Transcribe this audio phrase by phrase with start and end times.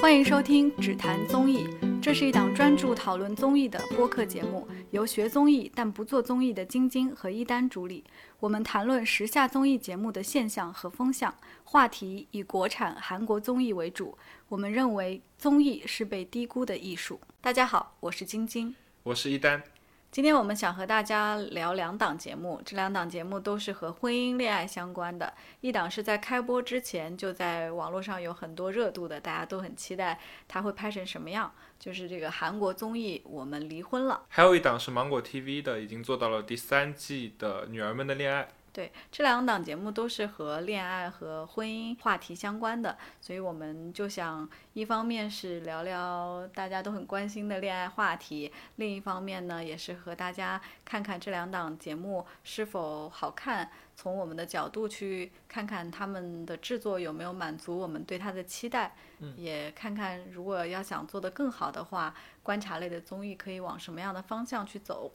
[0.00, 1.68] 欢迎收听《只谈综艺》，
[2.00, 8.02] 这是一档专注讨论综艺的播客节目，由学综艺但不做综艺的晶晶和一丹主理。
[8.38, 11.32] 我们谈论时下综艺节目的现象和风向，
[11.64, 14.16] 话题以国产、韩国综艺为主。
[14.48, 17.20] 我们认为综艺是被低估的艺术。
[17.42, 19.62] 大家好，我是晶晶，我是一丹。
[20.10, 25.32] 今天我们想和大家聊两档节目，这两档节目都是和婚姻恋爱相关的。
[25.60, 30.18] 一档是在开播之前就在网络上有很多热度的，大家都很期待
[30.48, 34.22] 它会拍成什么样，就是这个韩国综艺《我们离婚了》。
[34.28, 38.42] 还有一档是芒果 TV 的，已经做到了第三季的《女儿们的恋爱》。
[38.72, 58.94] 对，这两档节目都是和恋爱和婚姻话题相关的，所以我们就想，一方面是聊聊大家都很关心的恋爱话题，另一方面呢，也是和大家看看这两档节目是否好看，从我们的角度去看看他们的制作有没有满足我们对它的期待，
[59.36, 62.14] 也看看如果要想做得更好的话，
[62.44, 65.12] 观察类的综艺可以往什么样的方向去走。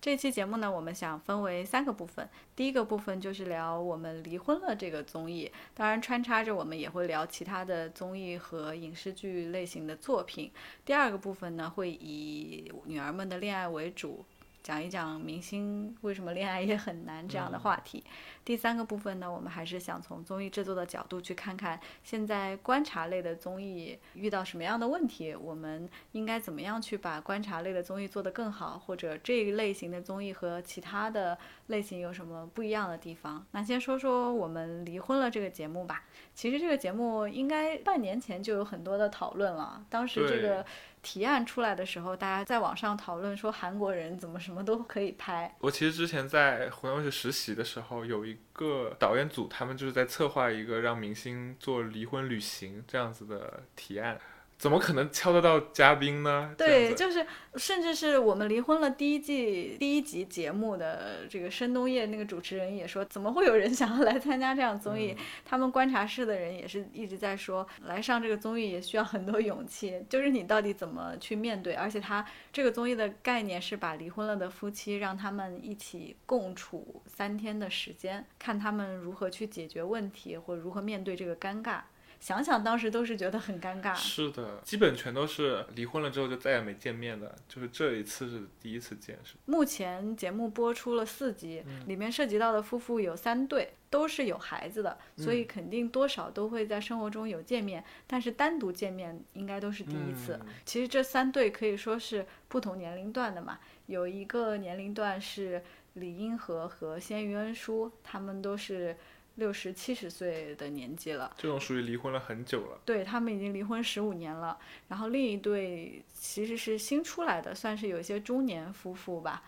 [0.00, 2.28] 这期节目呢，我们想分为三个部分。
[2.54, 10.52] 第一个部分就是聊我们离婚了这个综艺，当然穿插着我们也会聊其他的综艺和影视剧类型的作品。
[10.84, 14.24] 第二个部分呢，会以女儿们的恋爱为主。
[14.68, 18.04] 讲一讲明星为什么恋爱也很难这样的话题。
[18.44, 31.38] 第三个部分呢，我们还是想从综艺制作的角度去看看现在观察类的综艺遇到什么样的问题，我们应该怎么样去把观察类的综艺做得更好，或者这一类型的综艺和其他的
[31.68, 33.42] 类型有什么不一样的地方。
[33.52, 36.04] 那先说说我们离婚了这个节目吧。
[36.34, 40.62] 其实这个节目应该半年前就有很多的讨论了，当时这个。
[41.02, 45.54] 提案出来的时候，大家在网上讨论说韩国人怎么什么都可以拍。
[45.60, 54.18] 我其实之前在湖南卫视实习的时候，有一个导演组，他们就是在策划一个让明星做离婚旅行这样子的提案。
[54.58, 56.52] 怎么可能敲得到嘉宾呢？
[56.58, 65.16] 对，就是甚至是我们离婚了第一季第一集节目的这个申东烨那个主持人也说，怎么会有人想要来参加这样综艺？
[65.44, 71.74] 他们观察室的人也是一直在说，来上这个综艺也需要很多勇气， 就是你到底怎么去面对？
[71.74, 81.82] 而且他这个综艺的概念是把离婚了的夫妻让他们一起共处三天的时间，看他们如何去解决问题，或如何面对这个尴尬。
[82.20, 83.94] 想想当时都是觉得很尴尬。
[83.94, 89.18] 是的，基本全都是离婚了之后就再也没见面的，就是这一次是第一次见。
[89.22, 100.38] 是目前节目播出了四集，里面涉及到的夫妇有三对，都是有孩子的，所以肯定多少都会在生活中有见面，但是单独见面应该都是第一次。
[100.64, 105.62] 其实这三对可以说是不同年龄段的嘛，有一个年龄段是
[105.94, 108.96] 李英和和先于恩淑，他们都是。
[109.38, 112.80] 六十七十岁的年纪了，这种属于离婚了很久了。
[112.84, 114.58] 对他们已经离婚十五年了。
[114.88, 119.44] 然后另一对其实是新出来的，算是有些中年夫妇吧，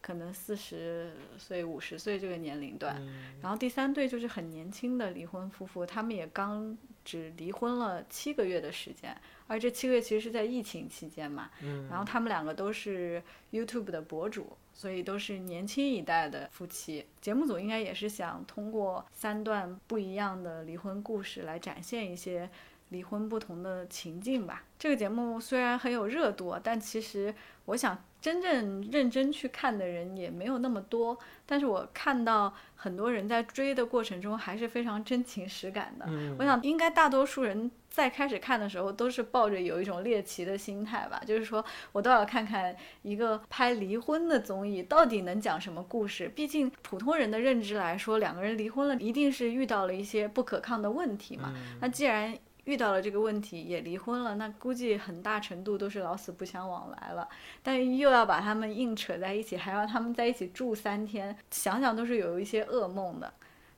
[0.00, 2.96] 可能四十岁、五十岁这个年龄段。
[3.42, 9.14] 然后第三对就是很年轻的离婚夫妇，他们也刚只离婚了七个月的时间，
[9.46, 11.50] 而这七个月其实是在疫情期间嘛。
[11.90, 13.22] 然后他们两个都是
[13.52, 14.56] YouTube 的博主。
[14.74, 22.50] 所以都是年轻一代的夫妻，节目组应该也是想通过三段不一样的离婚故事来展现一些
[22.90, 24.64] 离婚不同的情境吧。
[24.78, 28.04] 这个节目虽然很有热度，但其实我想。
[28.24, 36.06] 真正认真去看的人也没有那么多，但是我看到很多人在追的过程中还是非常真情实感的。
[36.38, 41.62] 我想应该大多数人在开始看的时候都是抱着有一种猎奇的心态吧，就是说
[41.92, 46.26] 我倒要看看一个拍离婚的综艺到底能讲什么故事。
[46.26, 51.52] 毕竟普通人的认知来说，两个人离婚了一定是遇到了一些不可抗的问题嘛。
[51.78, 57.28] 那既然遇到了这个问题也离婚了，那估计很大程度都是老死不相往来了。
[57.62, 63.32] 但又要把他们硬扯在一起，还要他们在一起住三天，想想都是有一些噩梦的。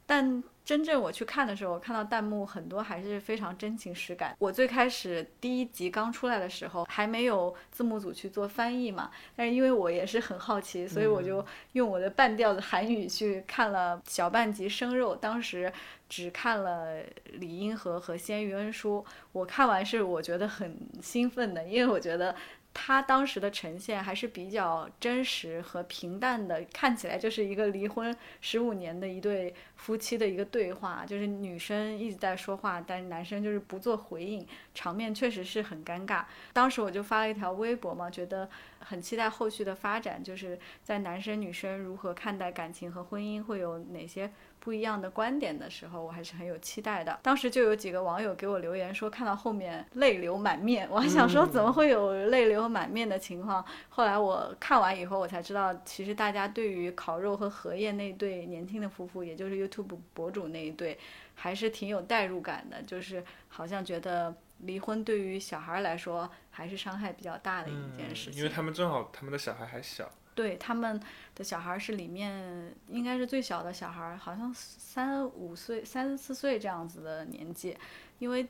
[0.06, 4.34] 但真正我去看的时候，我看到弹幕很多还是非常真情实感。
[4.40, 15.14] 我最开始第一集刚出来的时候，还没有字幕组去做翻译嘛，但是因为我也是很好奇，所以我就用我的半调子韩语去看了小半集生肉。
[15.14, 15.72] 当时
[16.08, 17.00] 只看了
[17.34, 22.34] 李英和和鲜于恩书，我看完是我觉得很兴奋的，因为我觉得。
[22.78, 36.22] 他当时的呈现还是比较真实和平淡的，看起来就是一个离婚十五年的一对夫妻的一个对话，就是女生一直在说话，但是男生就是不做回应，场面确实是很尴尬。
[36.52, 38.48] 当时我就发了一条微博嘛，觉得
[38.80, 44.30] 很期待后续的发展，就是在男生女生如何看待感情和婚姻，会有哪些。
[44.66, 47.16] 不一样的观点的时候，我还是很有期待的。
[47.22, 53.64] 当时就有几个网友给我留言说，看到后面泪流满面，我还想说怎么会有泪流满面的情况。
[53.88, 60.98] 后来我看完以后，我才知道，其实大家对于烤肉和荷叶那对年轻的夫妇，也就是 YouTube 博主那一对，
[61.36, 64.34] 还是挺有代入感的，就是好像觉得。
[64.60, 70.10] 离婚对于小孩来说还是伤害比较大的一件事情，因为他们正好他们的小孩还小。
[70.36, 71.00] 对，他们
[71.34, 77.74] 的小孩是里面应该是最小的小孩，好像三五岁、三四岁这样子的年纪。
[78.18, 78.46] 因为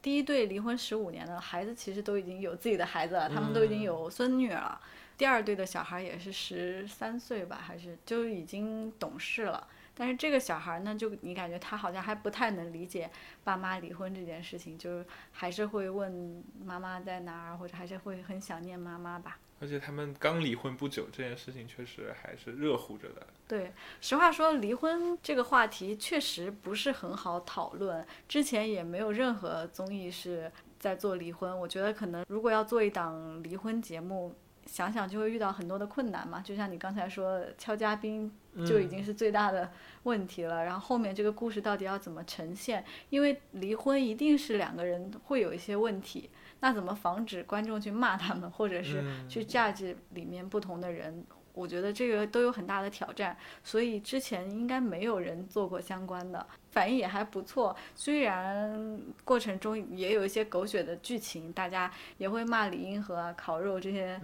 [0.00, 4.80] 第一对离婚十五年的，孩子其实都已经有自己的孩子了，他们都已经有孙女了。
[5.18, 9.66] 第二对的小孩也是十三岁吧，还是就已经懂事了。
[9.96, 13.10] 但是这个小孩呢，就你感觉他好像还不太能理解
[13.42, 19.38] 爸妈离婚这件事情，就是还是会问妈妈在哪儿，或者还是会很想念妈妈吧。
[19.60, 23.26] 而且他们刚离婚不久，这件事情确实还是热乎着的。
[23.48, 28.06] 对，实话说，离婚这个话题确实不是很好讨论。
[28.28, 31.58] 之前也没有任何综艺是在做离婚。
[31.58, 34.34] 我觉得可能如果要做一档离婚节目。
[34.68, 38.28] 想想就会遇到很多的困难嘛，就像你刚才说敲嘉宾
[38.66, 39.70] 就已经是最大的
[40.02, 42.84] 问题了，然后后面这个故事到底要怎么呈现？
[43.08, 46.28] 因为离婚一定是两个人会有一些问题，
[46.60, 51.24] 那怎么防止观众去骂他们，或者是去 judge 里面不同的人？
[51.52, 57.74] 我觉得这个都有很大的挑战，所以之前应该没有人做过相关的，反应也还不错。
[57.94, 64.20] 虽然过程中也有一些狗血的剧情，大家也会骂李银河、烤肉这些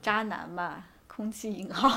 [0.00, 1.88] 渣男吧，空气引号，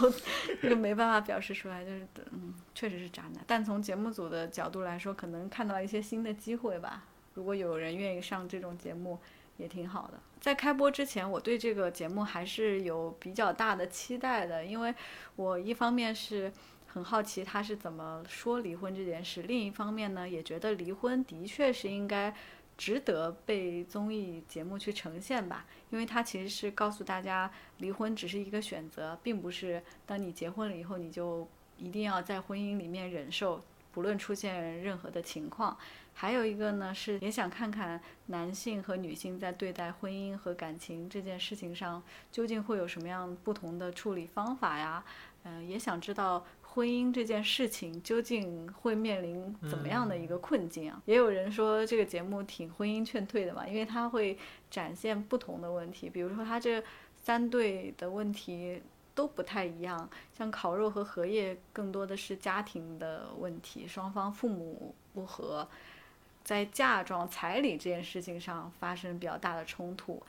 [0.59, 3.43] 这个没办法表示出来，就是嗯，确实是渣男。
[3.45, 7.03] 但从节目组的角度来说，可能看到一些新的机会吧。
[7.35, 9.19] 如果有人愿意上这种节目。
[9.59, 10.19] 也挺好的。
[10.39, 14.95] 在开播之前，我对这个节目还是有比较大的期待的，因为
[15.35, 16.51] 我一方面是
[16.87, 22.33] 很好奇他是怎么说离婚这件事，另一方面呢，也觉得离婚的确是应该
[22.77, 31.45] 值得被综艺节目去呈现吧，因为他其实是告诉大家，离婚只是一个选择，并不是当你结婚了以后你就
[31.77, 33.61] 一定要在婚姻里面忍受，
[33.91, 35.77] 不论出现任何的情况。
[36.21, 45.01] 还有一个呢，是也想看看男性和女性在对待婚姻和感情这件事情上，究竟会有什么样不同的处理方法呀？
[45.43, 51.01] 嗯，也想知道婚姻这件事情究竟会面临怎么样的一个困境啊？
[51.05, 54.37] 也有人说这个节目挺婚姻劝退的嘛，因为它会
[54.69, 56.83] 展现不同的问题，比如说他这
[57.15, 58.81] 三对的问题
[59.15, 65.65] 都不太一样，像烤肉和荷叶更多的是家庭的问题，双方父母不和。
[66.43, 70.21] 在嫁妆、彩礼这件事情上发生比较大的冲突，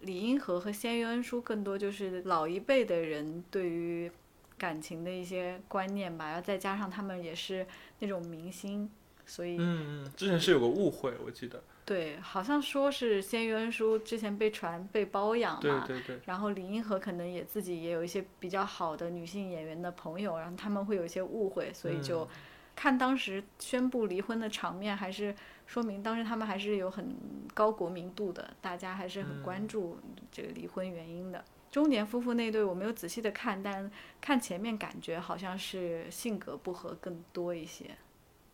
[0.00, 4.10] 李银河和鲜于恩淑更多就是老一辈的人对于
[4.58, 7.66] 感情的一些观念吧，然后再加上他们也是
[7.98, 8.90] 那种明星，
[9.26, 11.62] 所以嗯嗯，之前是有个误会，我记得。
[11.84, 22.28] 对，好像说是鲜于恩淑之前被传被包养嘛，对对对，然后李银河可能也自己也有一些比较好的女性演员的朋友，然后他们会有一些误会，所以就
[22.76, 25.34] 看当时宣布离婚的场面还是。
[25.66, 27.16] 说明当时他们还是有很
[27.52, 29.98] 高国民度的，大家还是很关注
[30.30, 31.44] 这个离婚原因的。
[31.72, 33.90] 中年夫妇那对我没有仔细的看，但
[34.20, 37.90] 看前面感觉好像是性格不合更多一些。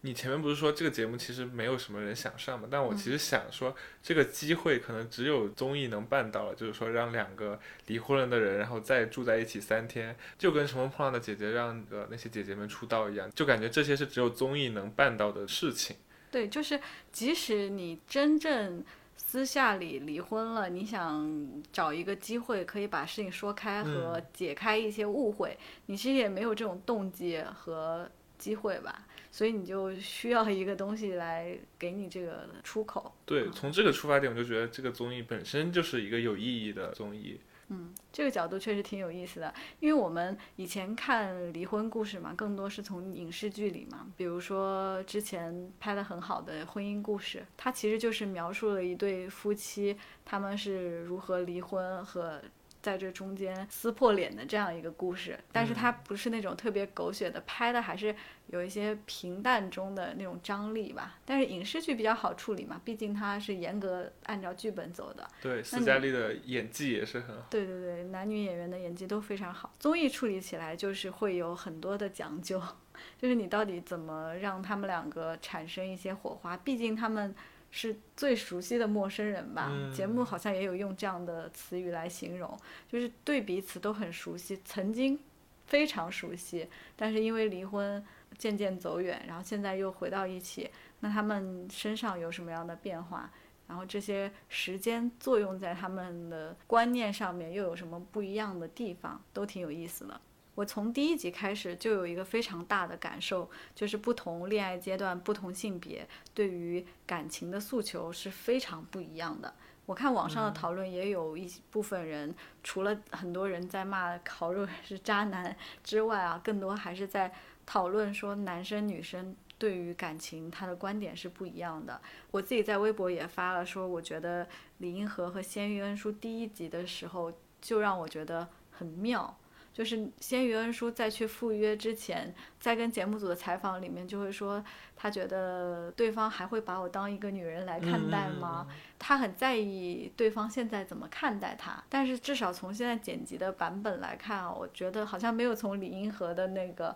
[0.05, 2.67] 你前面不是说这个节目其实没有什么人想上吗？
[2.69, 15.97] 但我其实想说，这个机会可能只有综艺能办到了，就是说让两个离婚了的人，然后再住在一起三天，就跟《乘风破浪的姐姐》让呃那些姐姐们出道一样，就感觉这些是只有综艺能办到的事情。
[16.33, 16.81] 对，就是
[17.13, 18.83] 即使你真正
[19.17, 25.57] 私下里离婚了，你想找一个机会可以把事情说开和解开一些误会，
[25.87, 28.11] 你其实也没有这种动机和
[28.43, 33.15] 机会吧，所以你就需要一个东西来给你这个出口。
[33.25, 37.39] 对，从这个出发点，我就觉得这个综艺本身就是一个有意义的综艺。
[37.69, 52.43] 嗯，这个角度确实挺有意思的，因为我们以前看离婚故事嘛，更多是从影视剧里嘛，比如说之前拍的很好的婚姻故事，它其实就是描述了一对夫妻他们是如何离婚和。
[52.83, 58.15] 在这中间撕破脸的这样一个故事，但是它不是那种特别狗血的，拍的还是
[58.49, 61.17] 有一些平淡中的那种张力吧。
[61.25, 65.27] 但是影视剧比较好处理嘛，毕竟它是严格按照剧本走的。
[65.41, 67.47] 对，斯嘉丽的演技也是很好。
[67.49, 69.73] 对对对，男女演员的演技都非常好。
[69.79, 72.61] 综艺处理起来就是会有很多的讲究，
[73.17, 77.35] 就是你到底怎么让他们两个产生一些火花，毕竟他们。
[77.75, 79.73] 是最熟悉的陌生人吧？
[79.93, 85.19] 节目好像也有用这样的词语来形容，就是对彼此都很熟悉，曾经
[85.67, 88.05] 非常熟悉，但是因为离婚
[88.37, 93.33] 渐渐走远，然后现在又回到一起，那他们身上有什么样的变化？
[93.67, 99.23] 然后这些时间作用在他们的观念上面又有什么不一样的地方？
[99.33, 100.21] 都挺有意思的。
[100.55, 109.55] 我从第一集开始就有一个非常大的感受，就是不同恋爱阶段、不同性别对于感情的诉求是非常不一样的。
[109.87, 117.33] 我看网上的讨论也有一部分人，除了很多人在骂烤肉是渣男之外啊，更多还是在
[117.67, 122.01] 讨论说男生女生对于感情他的观点是不一样的。
[122.31, 124.47] 我自己在微博也发了说，我觉得
[124.79, 129.37] 李银河和鲜玉恩书第一集的时候就让我觉得很妙。
[129.73, 134.63] 就是先于恩淑再去赴约之前，在跟节目组的采访里面就会说，
[134.95, 138.67] 他觉得对方还会把我当一个女人来看待吗？
[138.99, 141.83] 他很在意对方现在怎么看待他。
[141.89, 146.95] 但是至少从现在剪辑的版本来看啊，我觉得好像没有从李银河的那个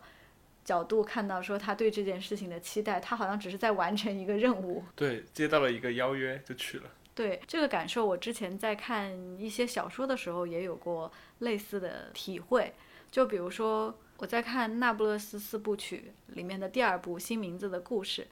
[0.65, 4.85] 角度看到说他对这件事情的期待，他好像只是在完成一个任务。
[4.95, 6.91] 对，接到了一个邀约就去了。
[7.17, 12.75] 对这个感受，我之前在看一些小说的时候也有过类似的体会。
[13.11, 18.23] 就比如说，我在看《那不勒斯四部曲》里面的第二部《新名字的故事》，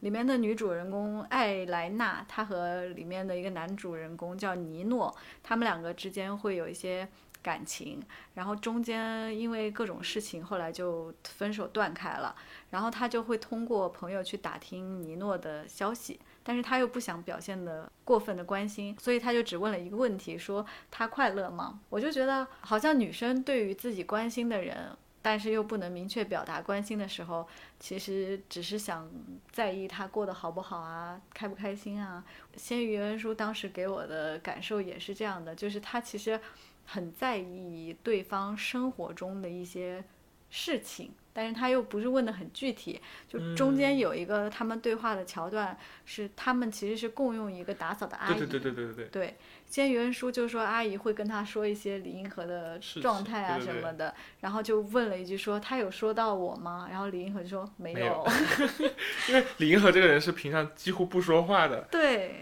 [0.00, 7.06] 里面的女主人公艾莱娜，她和里面的一个男主人公叫尼诺，他们两个之间会有一些
[7.40, 8.02] 感情，
[8.34, 12.34] 然后中间因为各种事情，后来就分手断开了。
[12.70, 16.18] 然后他就会通过朋友去打听尼诺的消息。
[16.48, 21.78] 但是他又不想表现的过分的关心，所以他就只问了一个问题，说他快乐吗？
[21.90, 27.46] 我就觉得好像女生对于自己关心的人，但是又不能明确表达关心的时候，
[27.78, 29.06] 其实只是想
[29.52, 32.24] 在意他过得好不好啊，开不开心啊。
[32.56, 36.40] 先于恩书当时给我的感受也是这样的，就是他其实
[36.86, 40.02] 很在意对方生活中的一些
[40.48, 41.12] 事情。
[41.38, 48.38] 但是他又不是问的很具体，就中间有一个他们对话的桥段，是他们其实是共用一个打扫的阿姨。
[48.38, 49.06] 对对对对对对。
[49.06, 56.88] 对，先原书就说阿姨会跟他说一些李银河的状态啊什么的，然后就问了一句说他有说到我吗？
[56.90, 58.26] 然后李银河就说没有。
[59.30, 61.86] 因为李银河这个人是平常几乎不说话的。
[61.88, 62.34] 对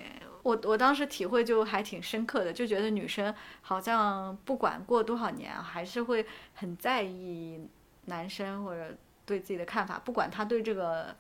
[0.43, 6.25] 我我当时体会就还挺深刻的，就觉得女生好像不管过多少年啊，还是会
[6.55, 7.61] 很在意。
[8.07, 11.15] 男生或者对自己的看法，不管他对这个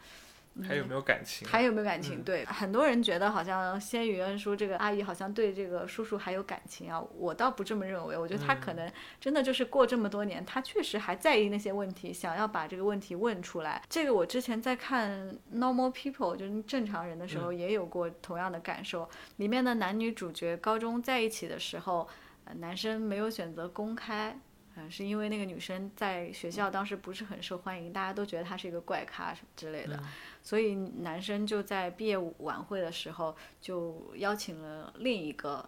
[0.67, 2.23] 还有没有感情，还有没有感情？
[2.23, 8.17] 对很多人觉得好像仙羽恩说这个阿姨好像对这个叔叔还有感情啊，我倒不这么认为。
[8.17, 8.91] 我觉得他可能
[9.21, 13.83] 真的就是过这么多年，他确实还在意那些问题，想要把这个问题问出来。
[13.91, 15.11] 这个我之前在看
[15.55, 19.07] 《Normal People》就是正常人的时候也有过同样的感受。
[19.37, 22.09] 里面的男女主角高中在一起的时候，
[22.55, 24.39] 男生没有选择公开。
[24.79, 29.99] 嗯，是因为那个女生在学校当时不是很受欢迎，大家都觉得她是一个怪咖什么之类的，
[30.43, 35.67] 所以男生就在毕业晚会的时候就邀请了另一个，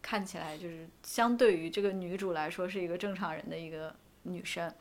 [0.00, 4.72] 看起来就是相对于这个女主来说是一个正常人的一个女生，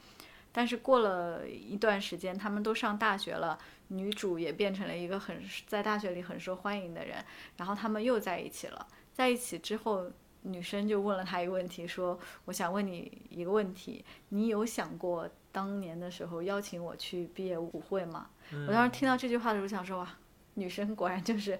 [0.51, 3.57] 但是过了一段时间，他们都上大学了，
[3.87, 7.17] 女主也变成了一个很在大学里很受欢迎的人，
[7.57, 10.11] 然后他们又在一起了，在一起之后。
[10.45, 18.27] 女生就问了他一个问题，说：“我想问你一个问题，你有想过当年的时候邀请我去毕业舞会吗？”
[18.67, 20.07] 我当时听到这句话的时候，想说：“哇，
[20.53, 21.59] 女生果然就是，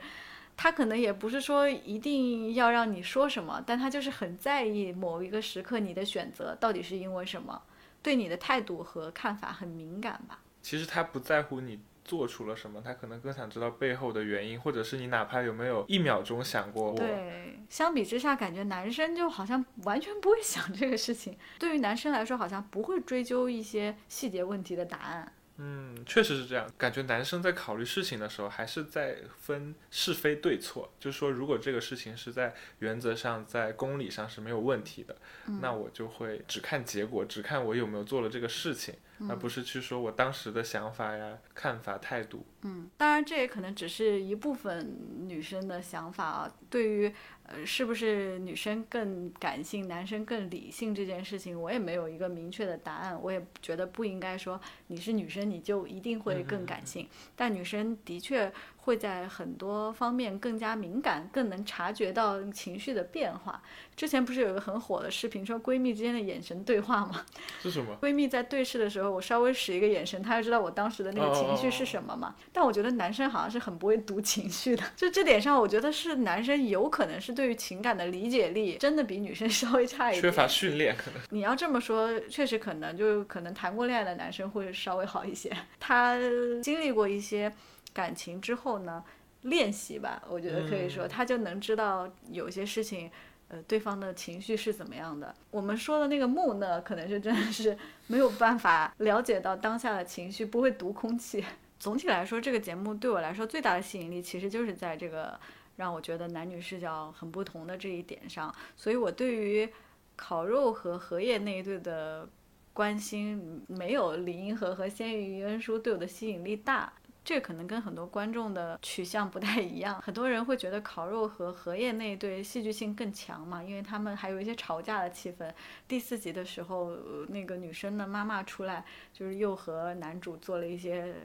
[0.55, 7.61] 她可能也不是说一定要让你说什么，但她就是很在意某一个时刻你的选择到底是因为什么，
[8.03, 11.79] 对你的态度和看法很敏感吧。”其实她不在乎你。
[12.05, 12.79] 做出了什么？
[12.81, 16.95] 他可能更想知道背后的原因，或者是你哪怕有没有一秒钟想过我。
[16.95, 21.37] 对，相比之下，感觉男生就好像完全不会想这个事情。
[21.59, 25.33] 对于男生来说，好像不会追究一些细节问题的答案。
[25.57, 26.69] 嗯，确实是这样。
[26.77, 30.91] 感觉男生在考虑事情的时候，还是在分是非对错。
[30.99, 35.15] 就是说，如果这个事情是在原则上、在公理上是没有问题的，
[35.61, 38.93] 那我就会只看结果，只看我有没有做了这个事情。
[39.29, 42.45] 而不是去说我当时的想法呀、看法、态度。
[42.63, 44.93] 嗯，当然这也可能只是一部分
[45.25, 46.53] 女生的想法啊。
[46.69, 47.15] 对于
[47.47, 53.19] 呃，是不是女生更感性，男生更理性这件事情，我也没有一个明确的答案。
[53.21, 58.51] 我也觉得不应该说你是女生你就一定会更感性，但女生的确
[58.85, 63.61] 会在很多方面更加敏感，更能察觉到情绪的变化。
[63.95, 67.25] 之前不是有一个很火的视频，说闺蜜之间的眼神对话吗？
[67.63, 67.97] 是什么？
[67.99, 72.35] 闺蜜在对视的时候，我稍微使一个眼神，她就知道我当时的那个情绪是什么嘛。
[72.53, 80.21] 但我觉得男生好像是很不会读情绪的，就这点上，我觉得是男生有可能是对于情感的理解力真的比女生 稍微差一点。
[80.21, 81.19] 缺乏训练可能。
[81.31, 86.15] 你要这么说，确实可能就可能谈过恋爱的男生会稍微好一些，他
[86.61, 87.51] 经历过一些。
[87.95, 89.01] 感情之后呢，
[89.43, 93.09] 练习吧，我觉得可以说，他就能知道有些事情，
[93.47, 95.33] 呃，对方的情绪是怎么样的。
[95.49, 101.41] 我们说的那个木讷，可能是真的是 没有办法了解到当下的情绪，不会读空气。
[101.79, 105.39] 总体来说，这个节目对我来说最大的吸引力，其实就是在这个
[105.77, 108.53] 让我觉得男女视角很不同的这一点上。
[108.75, 109.69] 所以我对于
[110.17, 112.27] 烤肉和荷叶那一对的
[112.73, 116.91] 关心，没有李银河和鲜于云恩书对我的吸引力大。
[117.25, 125.51] 这可能跟很多观众的取向不太一样，很多人会觉得烤肉和荷叶那一对戏剧性更强嘛，因为他们还有一些吵架的气氛。
[125.87, 126.95] 第四集的时候，
[127.29, 131.15] 那个女生的妈妈出来，就是又和男主做了一些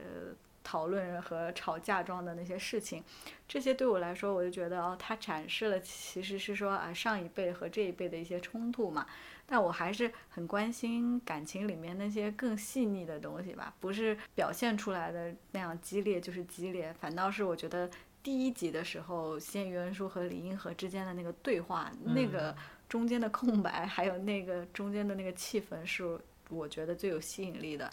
[0.63, 3.03] 讨论和吵架状的那些事情。
[3.47, 9.05] 这些对我来说，我就觉得哦，它展示了其实是说啊上一辈和这一辈的一些冲突嘛。
[9.45, 17.89] 但我还是很关心感情里面那些更细腻的东西吧，不是表现出来的那样激烈就是激烈，反倒是我觉得
[18.23, 22.55] 第一集的时候，谢于文书和李银河之间的那个对话，那个
[22.87, 27.91] 中间的空白，还有那个中间的那个气氛，是我觉得最有吸引力的。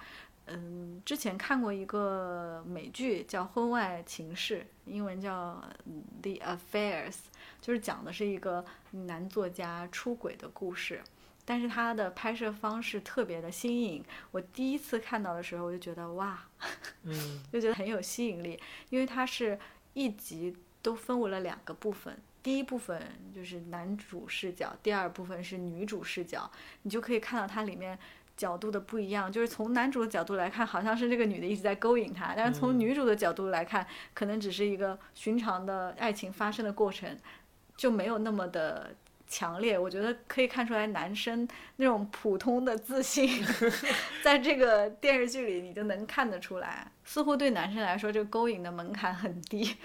[0.50, 5.62] 嗯，之前看过一个美剧叫《婚外情事》，英文叫
[6.22, 7.12] 《The Affairs》，
[7.60, 11.02] 就是讲的是一个男作家出轨的故事。
[11.44, 16.46] 但是它的拍摄方式特别的新颖，我第一次看到的时候我就觉得哇，
[17.04, 19.58] 嗯， 就觉得很有吸引力，因为它是
[19.94, 23.02] 一集都分为了两个部分，第一部分
[23.34, 26.50] 就是男主视角，第二部分是女主视角，
[26.82, 27.98] 你就可以看到它里面
[28.38, 37.14] 角度的不一样，就是从男主的角度来看，好像是这个女的一直在勾引他，但是从女主的角度来看，可能只是一个寻常的爱情发生的过程，
[37.76, 38.94] 就没有那么的。
[39.30, 43.28] 强烈，我觉得可以看出来男生那种普通的自信，
[44.24, 46.90] 在这个电视剧里你就能看得出来。
[47.04, 49.76] 似乎对男生来说，这个勾引的门槛很低。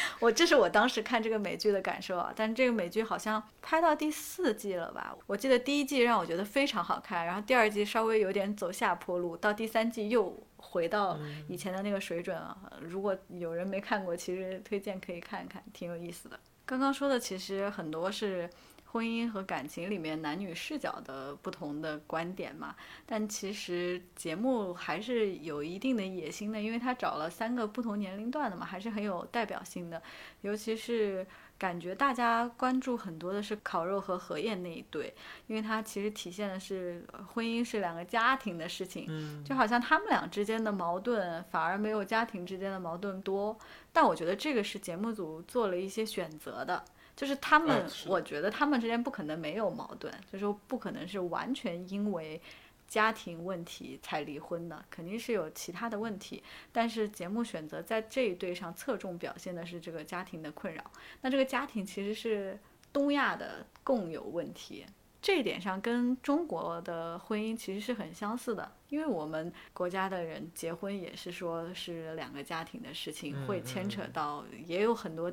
[0.20, 2.32] 我这是我当时看这个美剧的感受啊。
[2.34, 5.16] 但这个美剧好像拍到第四季了吧？
[5.26, 12.56] 我记得第一季让我觉得非常好看，然后第二季稍微有点走下坡路，到第三季又回到以前的那个水准啊。
[12.80, 16.38] 如果有人没看过，其实推荐可以看一看，挺有意思的。
[16.64, 18.48] 刚刚说的其实很多是。
[18.90, 22.74] 婚姻和感情里面男女视角的不同的观点嘛，
[23.04, 30.02] 但其实节目还是有一定的野心的，因为他找了三个不同年龄段的嘛，还是很有代表性的。
[30.40, 31.26] 尤其是
[31.58, 35.14] 感觉大家关注很多的是烤肉和何燕那一对，
[35.48, 43.58] 因为它其实体现的是婚姻是两个家庭的事情，就好像他们俩之间的矛盾反而没有家庭之间的矛盾多。
[43.92, 46.82] 但我觉得这个是节目组做了一些选择的。
[47.18, 52.40] 就是他们，我觉得他们之间不可能没有矛盾，就是说不可能是完全因为
[52.86, 56.40] 家庭问题才离婚的，肯定是有其他的问题。
[56.70, 60.80] 但是节目选择在这一对上侧重表现的是这个家庭的困扰。
[61.22, 62.56] 那这个家庭其实是
[62.92, 64.86] 东亚的共有问题，
[65.20, 75.32] 这一点上跟中国的婚姻其实是很相似的，因为我们国家的人结婚也是说是两个家庭的事情，会牵扯到也有很多。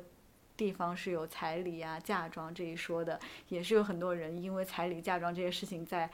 [0.56, 6.10] 地方是有彩礼啊、嫁妆这一说的，也是有很多人因为彩礼、嫁妆这些事情在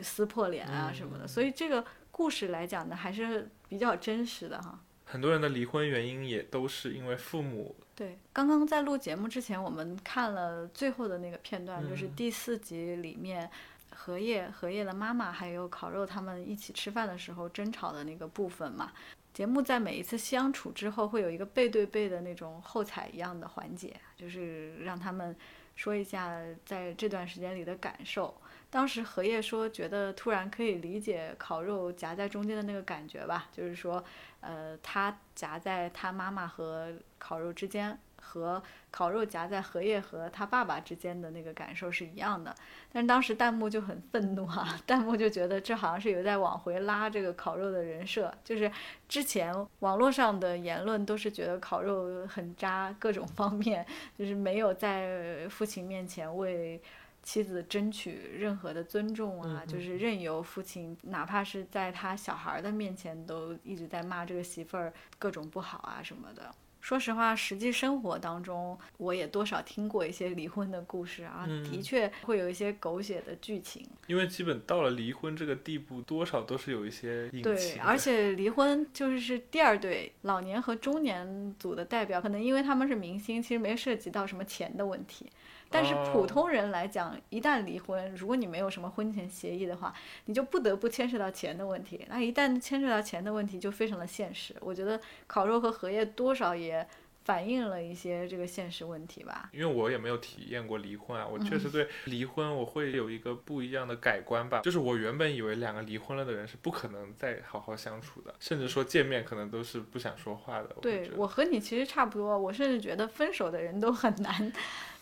[0.00, 4.78] 撕破脸啊什么的，所以这个故事来讲呢，还是比较真实的哈。
[5.04, 7.74] 很多人的离婚原因也都是因为父母。
[7.94, 13.50] 对，刚刚在录节目之前，我们看了最后的那个片段，就是第四集里面
[13.90, 18.92] 荷叶、荷叶的妈妈还有烤肉他们一起吃饭的时候争吵的那个部分嘛。
[19.38, 25.36] 节目在每一次相处之后，会有一个背对背的那种后采一样的环节，就是让他们
[25.76, 28.36] 说一下在这段时间里的感受。
[28.68, 34.04] 当时荷叶说，觉得突然可以理解烤肉夹在中间的那个感觉吧，就是说，
[34.40, 37.96] 呃，他夹在他妈妈和烤肉之间。
[38.28, 42.54] 和烤肉夹在荷叶和他爸爸之间的那个感受是一样的，
[42.92, 48.70] 但是当时弹幕就很愤怒啊， 弹幕就觉得这好像是有在往回拉这个烤肉的人设，就是
[49.08, 53.86] 之前网络上的言论都是觉得烤肉很渣，各种方面
[54.18, 56.80] 就是没有在父亲面前为
[57.22, 66.54] 妻子争取任何的尊重啊，就是任由父亲哪怕是在他小孩的面前都一直在骂这个媳妇儿各种不好啊什么的。
[66.88, 73.86] 说实话，实际生活当中，我也多少听过一些离婚的故事啊，的确会有一些狗血的剧情。
[74.06, 85.26] 因为基本到了离婚这个地步，多少都是有一些对，而且离婚就是是第二对老年和中年组的代表，可能因为他们是明星，其实没涉及到什么钱的问题。
[85.70, 92.06] 但是普通人来讲，一旦离婚，如果你没有什么婚前协议的话，你就不得不牵涉到钱的问题。
[92.08, 94.54] 那一旦牵涉到钱的问题，就非常的现实。
[94.60, 96.86] 我觉得烤肉和荷叶多少也
[97.24, 99.50] 反映了一些这个现实问题吧。
[99.52, 104.62] 因为我也没有体验过离婚啊，我确实对离婚我会有一个不一样的改观吧。
[104.62, 110.74] 就是我原本以为两个离婚了的人是不可能再好好相处的，甚至说见面可能都是不想说话的。
[110.80, 114.50] 对我和你其实差不多，我甚至觉得分手的人都很难。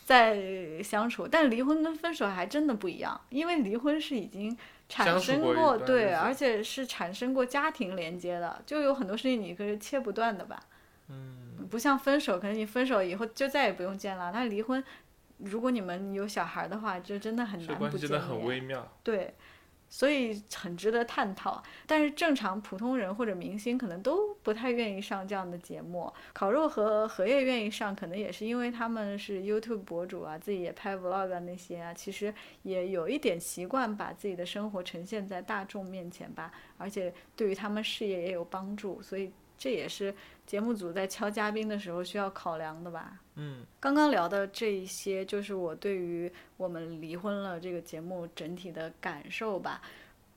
[0.07, 4.57] 在相处，但离婚跟分手还真的不一样，因为离婚是已经
[4.89, 10.63] 产生过对，而且是产生过家庭连接的，就有很多事情你可是切不断的吧。
[11.09, 14.31] 嗯，不像分手，可能你分手以后就再也不用见了。
[14.33, 14.83] 那离婚，
[15.39, 18.01] 如果你们有小孩的话，就真的很难不见面。
[18.01, 18.89] 真的很微妙。
[19.03, 19.35] 对。
[19.97, 26.13] 所以很值得探讨，但是正常普通人或者明星可能都不太愿意上这样的节目。
[26.35, 40.15] 烤肉和荷叶愿意上，可能也是因为他们是 YouTube 博主啊，自己也拍 Vlog 那些啊，其实也有一点习惯把自己的生活呈现在大众面前吧，而且对于他们事业也有帮助，所以这也是。
[40.47, 43.19] 节目组在敲嘉宾的时候需要考量的吧？
[43.35, 49.83] 嗯，刚刚聊的这一些就是我对于我们离婚了这个节目整体的感受吧。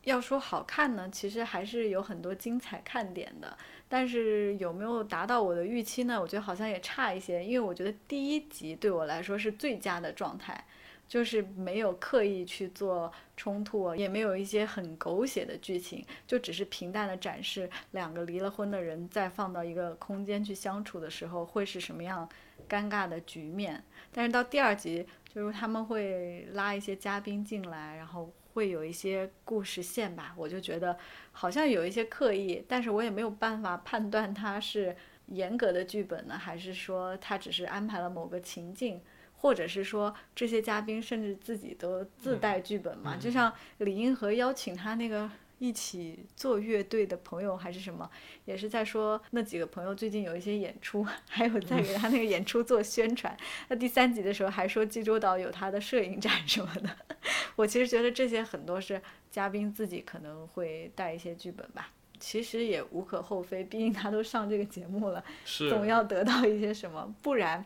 [0.04, 3.56] 要说好看呢，其实还是有很多精彩看点的。
[3.88, 6.20] 但是有没有达到我的预期呢？
[6.20, 10.64] 我觉得好像也差一些，因为我觉得第一集对我来说是最佳的状态。
[11.10, 22.30] 就是没有刻意去做冲突，也没有一些很狗血的剧情，就只是平淡的展示两个离了婚的人再放到一个空间去相处的时候会是什么样
[22.70, 23.84] 尴尬的局面。
[24.14, 30.96] 但是到第二集，就是他们会拉一些嘉宾进来，然后会有一些故事线吧，我就觉得
[31.32, 34.96] 好像有一些刻意，但是我也没有办法判断它是
[35.26, 39.02] 严格的剧本呢，还是说他只是安排了某个情境。
[39.42, 43.16] 或者是说这些嘉宾甚至自己都自带剧本嘛？
[43.18, 48.10] 就像李银河邀请他那个一起做乐队的朋友还是什么，
[48.44, 53.36] 也是在说那几个朋友最近有一些演出， 还有在给他那个演出做宣传。
[53.70, 56.90] 那第三集的时候还说济州岛有他的摄影展什么的。
[57.56, 65.24] 我其实觉得这些很多是嘉宾自己可能会带一些剧本吧，其实也无可厚非，毕竟他都上这个节目了，
[65.70, 67.64] 总要得到一些什么，不然。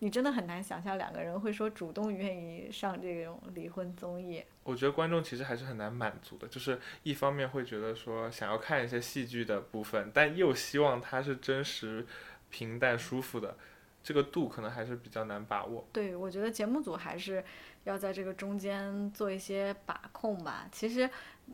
[0.00, 4.44] 你真的很难想象两个人会说主动愿意上这种离婚综艺。
[4.62, 12.06] 我觉得观众其实还是很难满足的，就是一方面会觉得说想要看一些戏剧的部分，但又希望它是真实、
[12.50, 13.56] 平淡、舒服的，
[14.02, 15.88] 这个度可能还是比较难把握。
[15.92, 17.42] 对，我觉得节目组还是
[17.84, 20.68] 要在这个中间做一些把控吧。
[20.70, 21.08] 其实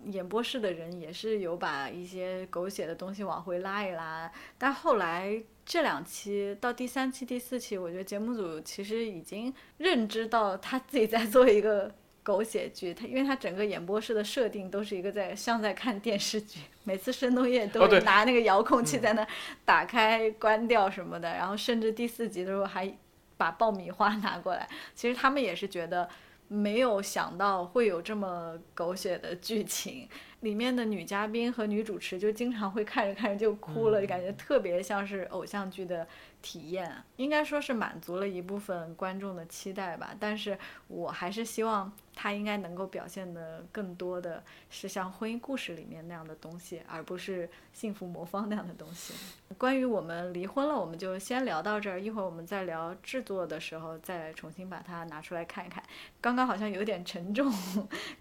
[0.07, 5.41] 演播室的人也是有把一些狗血的东西往回拉一拉，但后来。
[5.65, 12.93] 这两期到第三期、第四期，我觉得节目组其实已经认知到他自己在做一个狗血剧。
[12.93, 19.27] 他因为他整个演播室的设定都是一个在像在看电视剧，每次申东烨都拿那个遥控器在那
[19.65, 22.93] 打开、关掉什么的，然后甚至第四集的时候还
[23.37, 24.69] 把爆米花拿过来。
[24.95, 26.09] 其实他们也是觉得
[26.49, 30.09] 没有想到会有这么狗血的剧情。
[30.43, 36.07] 里面的女嘉宾和女主持就经常会看着看着就哭了，就感觉特别像是偶像剧的。
[36.43, 49.15] 体验应该说是满足了一部分观众的期待吧，但是我还是希望他应该能够表现的更多的是像婚姻故事里面那样的东西，而不是幸福魔方那样的东西。
[49.57, 55.83] 关于我们离婚了，我们就先聊到这儿，一会儿我们再聊制作的时候再重新把它拿出来看一看。
[56.21, 57.51] 刚刚好像有点沉重，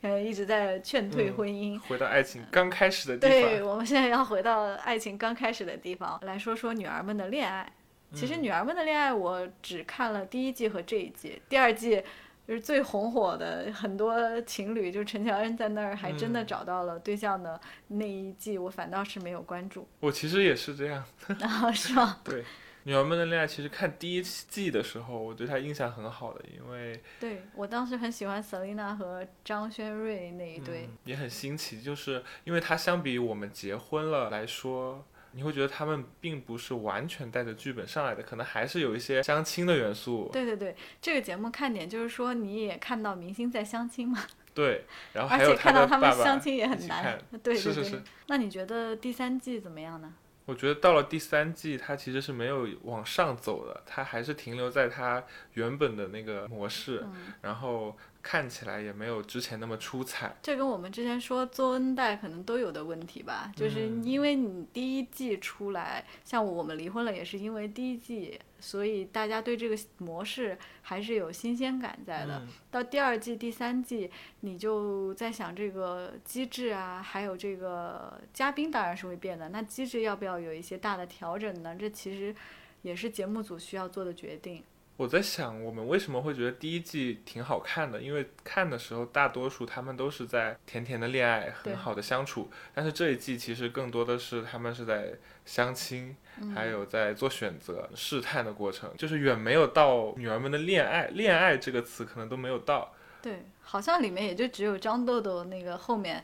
[0.01, 3.49] 感 觉一直在劝退婚姻，回到爱情刚开始的地方。
[3.49, 7.71] 对，我们现在要回到爱情刚开始的地方来说说女儿们的恋爱。
[8.13, 12.04] 其实女儿们的恋爱，我只看了第一季和这一季，第二季
[12.47, 19.88] 就是最红火的，很多情侣，就陈乔恩在那儿还真的找到了对象的那一季，我反倒是没有关注。
[20.02, 21.06] 我其实也是这样。
[21.39, 22.19] 啊，是吗？
[22.26, 22.43] 对，
[22.84, 35.06] 女儿们的恋爱，其实看第一季的时候，我对她印象很好的，因为对我当时很喜欢 Selina 和张轩睿那一对，也很新奇，就是因为她相比我们结婚了来说。
[35.34, 40.30] 你会觉得他们并不是完全带着剧本上来的，可能还是有一些相亲的元素。
[40.34, 44.20] 对对对，这个节目看点就是说你也看到明星在相亲嘛。
[44.54, 47.17] 对，然后而且看到他们相亲也很难。
[47.41, 48.04] 对是是是。
[48.28, 50.13] 那你觉得第三季怎么样呢？
[50.46, 57.06] 我我觉得到了第三季，它其实是没有往上走的，它还是停留在它原本的那个模式，
[57.41, 57.98] 然后。
[58.23, 72.45] 看起来也没有之前那么出彩，这跟我们之前说做恩代可能都有的问题吧，就是因为你第一季出来，像我们离婚了也是因为第一季，所以大家对这个模式还是有新鲜感在的。
[72.69, 74.10] 到第二季、第三季，
[74.41, 81.75] 你就在想这个机制啊，还有这个嘉宾当然是会变的，那机制要不要有一些大的调整呢？
[81.75, 82.36] 这其实
[82.84, 84.63] 也是节目组需要做的决定。
[84.97, 87.99] 我在想，我们为什么会觉得第一季挺好看的？
[87.99, 92.51] 因为看的时候，大多数他们都是在甜甜的恋爱，很好的相处。
[92.75, 96.15] 但是这一季其实更多的是他们是在相亲，
[96.54, 101.08] 还有在做选择、试探的过程，就是远没有到女儿们的恋爱。
[101.08, 102.93] 恋爱这个词可能都没有到。
[103.23, 106.23] 对，好像里面也就只有张豆豆那个后面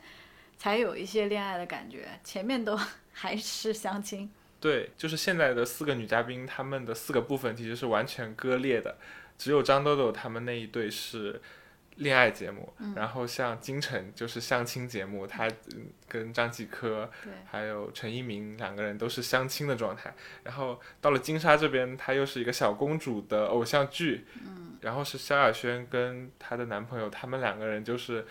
[0.56, 2.78] 才有一些恋爱的感觉，前面都
[3.12, 4.30] 还是相亲。
[4.60, 8.96] 对，就是现在的四个女嘉宾，她们的四个部分其实是完全割裂的，
[9.38, 11.40] 只有张豆豆他们那一对是
[11.96, 15.48] 恋爱节目，然后像金晨就是相亲节目，她
[16.08, 17.08] 跟张继科
[17.46, 28.26] 还有陈一鸣两个人都是相亲的状态，然后到了金莎这边，她又是一个小公主的偶像剧，嗯然后是萧亚轩跟她的男朋友，他们两个人就是。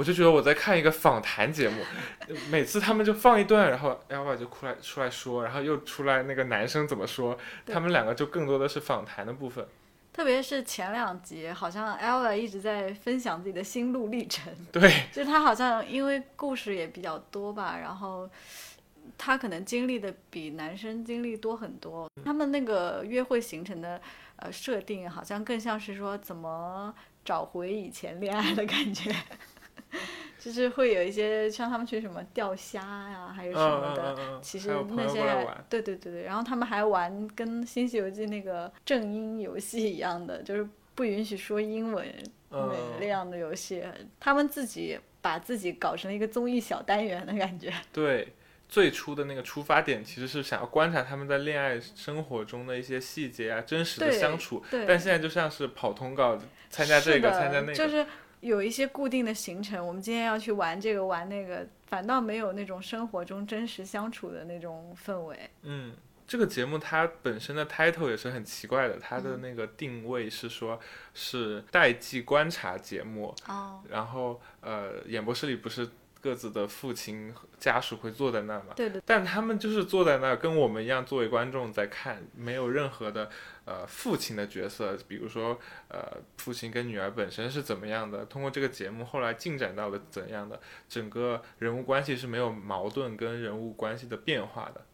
[0.00, 1.84] 我就觉得我在看一个访谈节目，
[2.50, 7.36] 每次他们就放一段，然后 Ella 就出来出来说，然后又出来那个男生怎么说，
[7.66, 9.68] 他们两个就更多的是访谈的部分。
[10.10, 14.50] 特别是前两集，好像 Ella 一直在分享自己的心路历程。
[14.72, 18.26] 对，就是他好像因为故事也比较多吧，然后
[19.18, 22.08] 他可能经历的比男生经历多很多。
[22.24, 24.00] 他们那个约会行程的
[24.36, 29.14] 呃设定，好像更像是说怎么找回以前恋爱的感觉。
[30.38, 35.20] 就是会有一些像他们去什么钓虾呀，还有什么的，其实那些
[35.68, 42.06] 对对对对，然后他们还玩跟《新西游记》那个正音游戏一样的，就是不允许说英文
[42.98, 43.84] 那样的游戏，
[44.18, 47.70] 他们自己把自己搞成了一个综艺小单元的感觉。
[47.92, 48.32] 对，
[48.66, 56.38] 最初的那个出发点其实是想要观察他们在恋爱生活中的一些细节啊，真实的相处，但现在就像是跑通告，
[56.70, 58.06] 参加这个参加那个。
[58.40, 65.38] 有一些固定的行程，我们今天要去玩这个玩那个，反倒没有那种生活中真实相处的那种氛围。
[65.62, 65.94] 嗯，
[66.26, 70.80] 这个节目它本身的 title 也是很奇怪的，它的那个定位是说
[71.14, 73.34] 是代际观察节目。
[73.46, 73.82] 哦。
[73.88, 75.88] 然后呃，演播室里不是。
[76.20, 78.74] 各自的父亲家属会坐在那儿嘛？
[78.76, 79.02] 对的。
[79.06, 83.30] 但他们就是坐在那儿，跟我们一样作为观众在看，没有任何的
[83.64, 94.84] 呃父亲的角色，比如说呃父亲跟女儿本身是怎么样的，通过这个节目后来进展到了怎样的，整个人物关系是没有矛盾跟人物关系的变化的。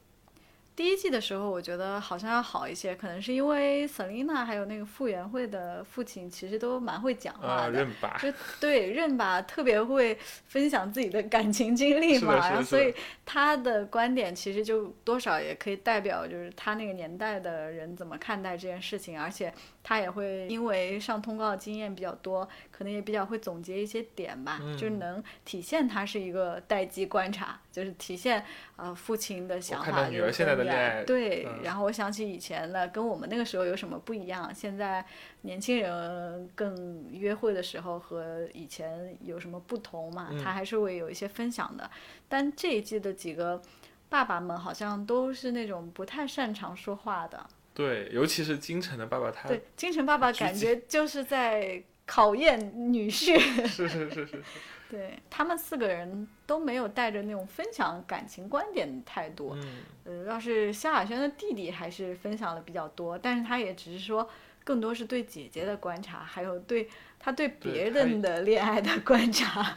[0.77, 7.87] 第一季的时候，我觉得好像要好一些，可能是因为 Selina 还有那个傅园慧的父亲，其实都蛮会讲话的，
[8.21, 19.51] 就对认吧，特别会分享自己的感情经历嘛，然后所以他的观点其实就多少也可以代表，就是他那个年代的人怎么看待这件事情，而且
[19.89, 28.45] 他也会因为上通告经验比较多，可能也比较会总结一些点吧，就是能体现他是一个待机观察，就是体现
[28.75, 30.09] 呃父亲的想法。
[30.09, 31.05] 女儿现在的。
[31.05, 34.53] 对，然后我想起以前的，跟我们那个时候有什么不一样？
[34.53, 35.07] 现在
[35.43, 40.31] 年轻人更约会的时候和以前有什么不同嘛？
[40.43, 41.89] 他还是会有一些分享的。
[42.29, 43.63] 但这一季的几个
[44.09, 47.47] 爸爸们好像都是那种不太擅长说话的。
[47.77, 52.59] 对，尤其是金晨的爸爸，他对金晨爸爸感觉就是在考验
[52.91, 53.39] 女婿。
[53.69, 54.43] 是是是是。
[54.89, 64.31] 对他们四个人都没有带着那种分享感情观点的态度，嗯，呃，要是萧亚轩的弟弟还是分享的比较多，但是他也只是说
[64.63, 69.77] 更多是对姐姐的观察，还有对他对别人的恋爱的观察，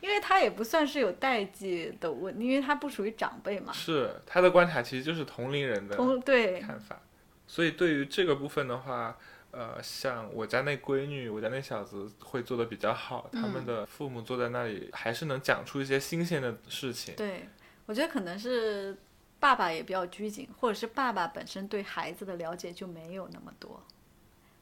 [0.00, 7.00] 因为他也不算是有代际的问，因为他不属于长辈嘛，是他的观察其实就是同龄人的对看法，
[7.46, 9.16] 所以对于这个部分的话。
[9.50, 17.14] 呃，像我家那闺女，我家那小子会做的比较好，他们的父母坐在那里，还是能讲出一些新鲜的事情。
[17.16, 17.48] 对，
[17.86, 18.94] 我觉得可能是
[19.40, 23.82] 爸爸也比较拘谨，或者是爸爸本身对孩子的了解就没有那么多。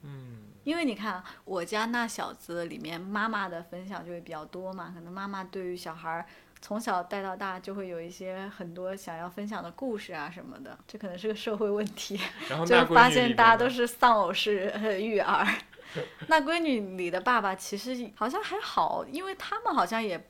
[0.02, 6.26] 嗯，因为你看我家那小子里面，妈妈的分享就会比较多嘛，可能妈妈对于小孩儿。
[6.60, 12.18] 从小带到大，就会有一些很多想要分享的故事啊什么的，这可能是个社会问题。
[12.66, 15.46] 就发现大家都是丧偶式育儿。
[16.26, 20.28] 那闺女里的爸爸其实好像还好，因为他们好像也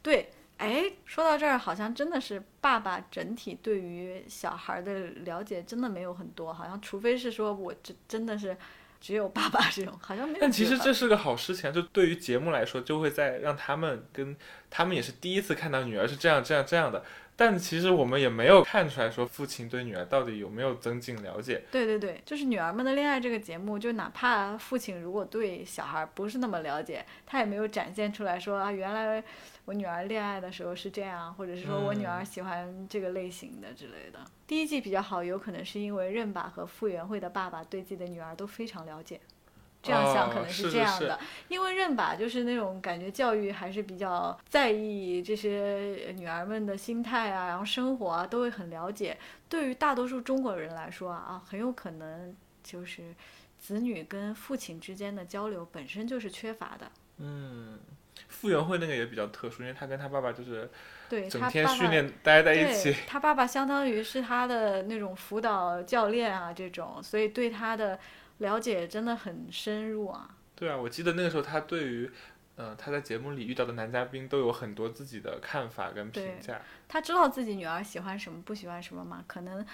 [0.00, 8.56] 对哎，说到这儿，好像真的是爸爸整体对于小孩的了解真的没有很多，好像除非是说我真真的是
[9.04, 10.38] 只有爸爸这种，好像没有。
[10.40, 14.34] 但其实这是个好事情，就对于节目来说，就会在让他们跟
[14.70, 17.04] 他们也是第一次看到女儿是这样这样这样的。
[17.36, 21.64] 但其实我们也没有看出来说父亲对女儿到底有没有增进了解。
[21.70, 29.22] 对对对，就是《女儿们的恋爱》这个节目，就哪怕父亲如果对小孩不是那么了解，他也没有展现出来说啊，原来
[29.64, 34.20] 我女儿恋爱的时候是这样，或者是说我女儿喜欢这个类型的之类的。
[34.46, 39.20] 第一季比较好，有可能是因为任爸和傅园慧的爸爸对自己的女儿都非常了解。
[39.84, 49.18] 这样想可能是这样的，因为任爸就是那种感觉教育还是比较在意这些女儿们的心态啊，然后生活啊都会很了解。
[49.46, 53.14] 对于大多数中国人来说啊，啊很有可能就是
[53.58, 56.90] 子女跟父亲之间的交流本身就是缺乏的。
[57.18, 57.78] 嗯，
[58.28, 60.70] 傅园慧那个也比较特殊，因为他跟他爸爸就是
[61.10, 62.96] 对整天训练待在一起。
[63.06, 68.00] 他爸爸相当于是他的那种辅导教练啊，这种，所以对他的。
[68.38, 70.36] 了解真的很深入啊！
[70.56, 72.10] 对啊，我记得那个时候他对于，
[72.56, 76.60] 嗯，他在节目里遇到的男嘉宾都有很多自己的看法跟评价。
[76.88, 79.24] 他知道自己女儿喜欢什么，不喜欢什么吗？
[79.26, 79.64] 可能，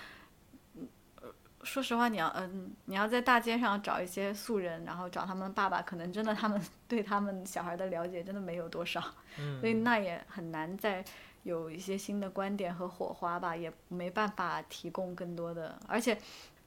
[1.20, 1.28] 呃，
[1.62, 9.02] 说实话，你要，嗯，你要在大街上找一些素人，然后找他们爸爸，可能真的他们对他们小孩的了解真的没有多少。
[9.38, 9.60] 嗯。
[9.60, 11.04] 所以那也很难再
[11.42, 16.18] 有一些新的观点和火花吧，也没办法提供更多的，而且。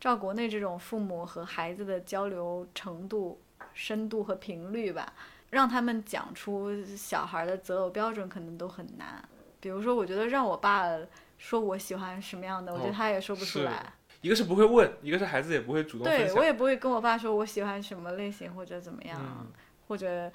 [0.04, 3.42] 照国内这种父母和孩子的交流程度、
[3.74, 5.14] 深度和频率吧，
[5.50, 9.24] 让他们讲出小孩的择偶标准可能都很难。
[9.62, 10.90] 比如说，我觉得让我爸
[11.38, 13.94] 说我喜欢什么样的，我觉得他也说不出来。
[14.20, 19.48] 一个是不会问，一个是孩子也不会主动对我也不会跟我爸说我喜欢什么类型或者怎么样，
[19.88, 20.30] 或者，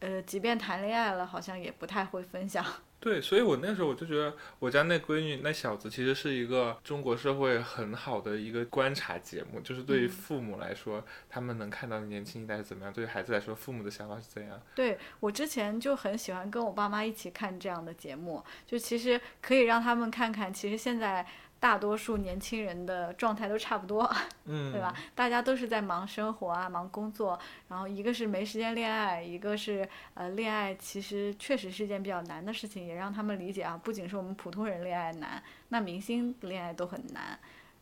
[0.00, 2.64] 呃，即便谈恋爱了，好像也不太会分享。
[2.98, 14.60] 对，所以我那时候我就觉得，我家那闺女那小子其实是一个中国社会很好的一个观察节目，就是对于父母来说，他们能看到年轻一代是怎么样；对于孩子来说，父母的想法是怎样。
[14.74, 21.26] 对我之前就很喜欢跟我爸妈一起看这样的节目，就其实可以让他们看看，其实现在。
[21.58, 24.08] 大多数年轻人的状态都差不多，
[24.44, 24.94] 嗯， 对吧？
[25.14, 27.38] 大家都是在忙生活啊，忙工作，
[27.68, 37.38] 然后一个是没时间恋爱，一个是呃，恋爱其实确实是件比较难的事情，也让他们理解啊，不仅是我们普通人恋爱难，那明星恋爱都很难，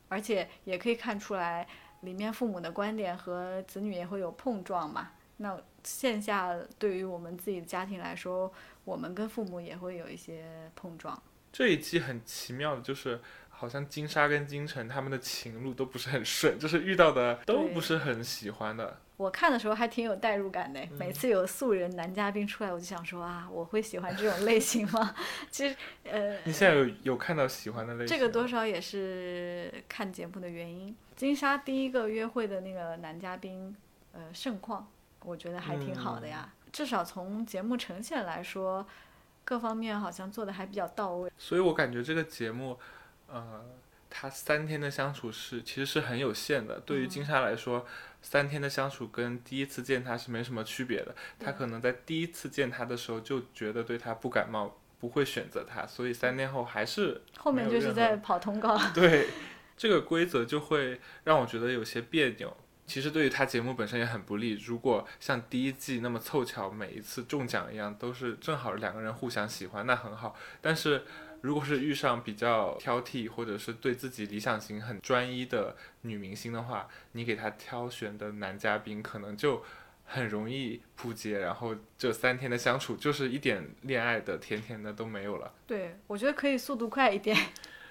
[0.09, 1.67] 而且也可以看出来
[2.03, 5.11] 里面父母的观点和子女也会有碰撞嘛。
[5.39, 8.51] 那线下对于我们自己的家庭来说，
[8.85, 11.21] 我们跟父母也会有一些碰撞。
[11.53, 13.21] 这一季很奇妙的就是。
[13.65, 19.01] 好像金莎跟金晨他们的情路都不是很顺，就是遇到的都不是很喜欢的。
[19.17, 25.15] 我看的时候还挺有代入感的，每次有素人男嘉宾出来，我就想说啊，我会喜欢这种类型吗？
[25.51, 28.15] 其实，呃，你现在有有看到喜欢的类型？
[28.15, 30.95] 这个多少也是看节目的原因。
[31.17, 33.75] 金莎第一个约会的那个男嘉宾，
[34.13, 34.87] 呃，盛况，
[35.25, 38.87] 我觉得还挺好的呀，至少从节目呈现来说，
[39.43, 41.33] 各方面好像做的还比较到位。
[41.39, 42.79] 所以我感觉这个节目。
[43.35, 43.65] 呃，
[44.09, 46.79] 他三天的相处是其实是很有限的。
[46.79, 47.85] 对于金莎来说，
[48.23, 51.13] 三天的相处跟第一次见他是没什么区别的。
[51.41, 58.79] 他可能在第一次见他的时候就觉得对他不感冒，不会选择他，所以三天后还是后面就是在跑通告。
[58.95, 59.27] 对，
[59.77, 62.57] 这个规则就会让我觉得有些别扭。
[62.87, 64.53] 其实对于他节目本身也很不利。
[64.65, 70.37] 如果像第一季那么凑巧，每一次中奖一样，都是正好两个人互相喜欢，那很好。
[70.61, 71.03] 但是。
[71.45, 79.63] 如果是遇上比较挑剔，或者是对自己理想型很专一的女明星的话，你给她挑选的男嘉宾可能就
[80.07, 85.53] 很容易扑街，然后这三天的相处就是一点恋爱的甜甜的都没有了。
[85.67, 87.37] 对，我觉得可以速度快一点。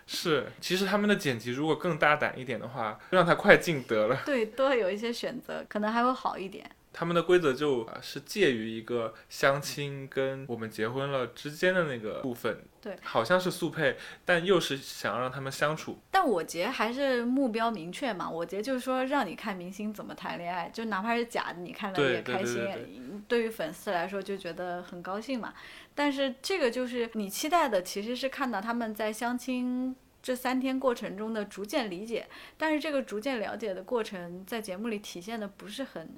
[0.07, 4.19] 是，其实他们的剪辑如果更大胆一点的话，让他快进得了。
[4.25, 6.67] 对，多有一些选择，可能还会好一点。
[6.93, 15.97] 他们的规则就是介于一个相亲跟我们结婚了之间的那个部分，对，好像是速配，但又是想要让他们相处。
[16.11, 23.25] 但我节还是目标明确嘛，我节就是说让你看明星怎么谈恋爱，就哪怕是假的，你看了也开心。
[23.27, 25.53] 对于粉丝来说就觉得很高兴嘛。
[25.95, 29.95] 但是这个就是你期待的，其实是看到他们在相亲。
[30.21, 32.25] 这三天过程中的逐渐理解，
[32.57, 36.15] 但是这个逐渐了解的过程在节目里体现的不是很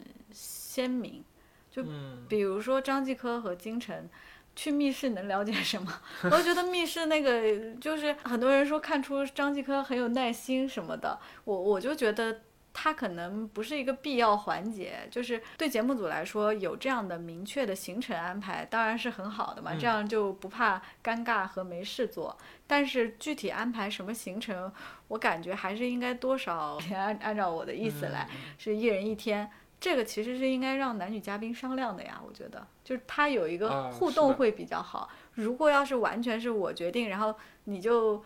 [0.76, 1.24] 鲜明。
[1.72, 1.84] 就
[2.28, 4.10] 比如说张继科和金晨
[4.56, 6.02] 去密室能了解什么？
[6.32, 22.38] 我觉得密室那个就是很多人说看出张继科很有耐心什么的，我我就觉得他可能不是一个必要环节，就是对节目组来说，有这样的明确的行程安排当然是很好的嘛，这样就不怕尴尬和没事做。
[22.66, 24.72] 但是具体安排什么行程，
[25.10, 29.52] 我感觉还是应该多少 按按照我的意思来，是一人一天。
[29.80, 35.10] 这个其实是应该让男女嘉宾商量的呀，我觉得，就是他有一个互动会比较好。
[35.34, 38.24] 如果要是完全是我决定，然后你就。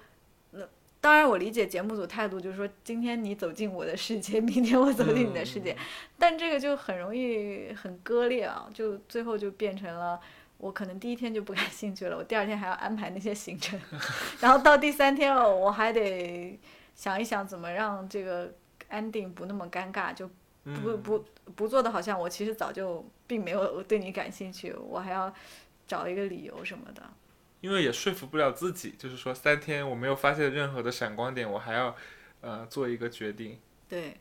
[0.52, 0.68] 那
[1.02, 5.78] 当然，我理解节目组态度，就是说今天你走进我的世界， 明天我走进你的世界，
[6.18, 10.20] 但这个就很容易很割裂啊，就最后就变成了
[10.58, 13.80] 我可能第一天就不感兴趣了，我第二天还要安排那些行程，
[14.41, 16.60] 然后到第三天了，我还得
[16.95, 18.54] 想一想怎么让这个
[18.89, 20.30] ending 不那么尴尬，就
[20.76, 25.34] 不不不做的好像我其实早就并没有对你感兴趣，我还要
[25.88, 27.03] 找一个理由什么的。
[27.61, 31.95] 因为也说服不了自己，就是说三天我没有发现任何的闪光点，我还要，
[32.41, 33.59] 呃，做一个决定。
[33.88, 34.17] 对，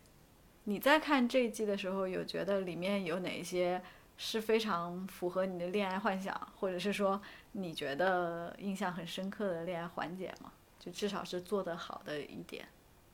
[0.65, 3.81] 你在看这一季的时候，有觉得里面有哪些
[4.17, 7.21] 是非常符合你的恋爱幻想，或者是说
[7.53, 10.53] 你觉得印象很深刻的恋爱环节吗？
[10.81, 12.67] 就至少是做得好的一点。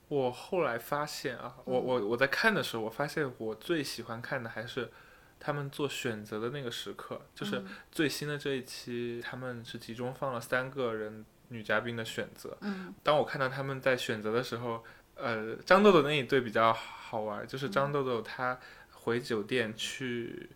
[0.07, 4.91] 我后来发现啊，我我我在看的时候，我发现我最喜欢看的还是。
[5.37, 12.57] 他们做选择的那个时刻，就是最新的这一期，他们是集中放了三个人女嘉宾的选择。
[13.03, 14.83] 当我看到他们在选择的时候，
[15.13, 18.57] 呃，张豆豆那一对比较好玩，就是张豆豆她
[18.91, 20.49] 回酒店去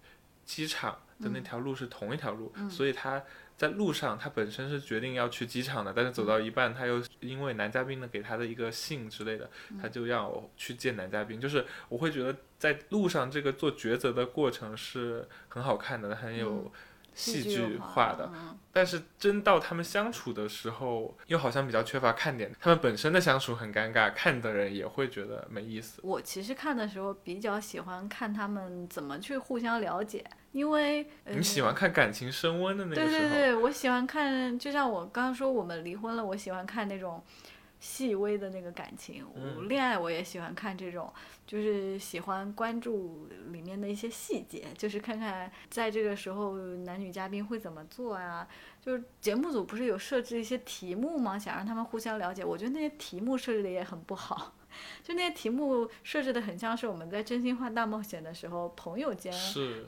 [0.45, 3.24] 机场的那条路是同一条路，所以他。
[3.59, 9.49] 在路上，他本身是决定要去机场的，但是走到一半，他又因为男嘉宾呢给他的一个信之类的，
[9.82, 11.41] 他就要去见男嘉宾。
[11.41, 16.72] 就是我会觉得在路上这个做抉择的过程是很好看的，很有
[17.20, 18.32] 戏剧化的。
[18.72, 22.51] 但是真到他们相处的时候，又好像比较缺乏看点。
[22.61, 25.99] 他们本身的相处很尴尬，看的人也会觉得没意思。
[26.03, 30.24] 我其实看的时候比较喜欢看他们怎么去互相了解。
[30.51, 37.24] 因为你喜欢看感情升温的那个时候，对对对，我喜欢看，就像我刚刚说我们离婚了，我喜欢看那种
[37.80, 39.25] 细微的那个感情。
[39.34, 41.11] 我恋爱我也喜欢看这种，
[41.47, 48.47] 就是喜欢关注里面的一些细节，就是看看在这个时候男女嘉宾会怎么做啊。
[48.82, 51.38] 就是节目组不是有设置一些题目吗？
[51.38, 54.55] 想让他们互相了解，我觉得那些题目设置的也很不好。
[55.03, 59.34] 就那些题目设置的很像是我们在真心话大冒险的时候朋友间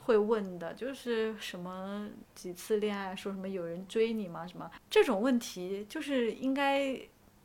[0.02, 4.46] 会问的，就是什么几次恋爱，说什么有人追你吗？
[4.46, 7.00] 什么这种问题，就是应该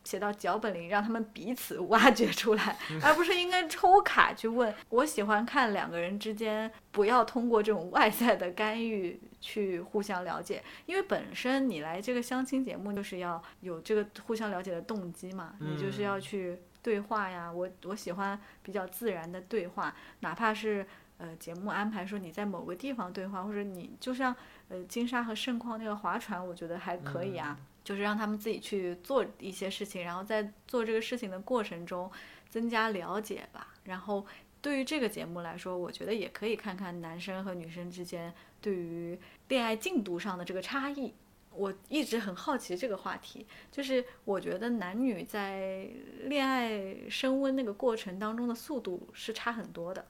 [0.08, 4.74] 写到脚本里，让他们彼此挖掘出来， 而不是应该抽卡去问。
[4.90, 16.58] 我喜欢看两个人之间不要通过这种外在的干预去互相了解，因为本身你来这个相亲节目就是要有这个互相了解的动机嘛，你就是要去。
[16.80, 20.86] 对话呀，我我喜欢比较自然的对话，哪怕是
[21.18, 24.34] 呃节目安排说你在某个地方对话，或者你就像
[24.70, 32.12] 呃金沙和盛况那个划船，我觉得还可以啊，就是让他们自己去做一些事情，然后在做这个事情的过程中
[32.50, 33.74] 增加了解吧。
[33.86, 34.26] 然后
[34.62, 39.18] 对于这个节目来说，我觉得也可以看看男生和女生之间对于
[39.48, 41.14] 恋爱进度上的这个差异。
[41.54, 45.88] 我一直很好奇这个话题，就是我觉得男女在
[46.24, 50.06] 恋爱升温那个过程当中的速度是差很多的。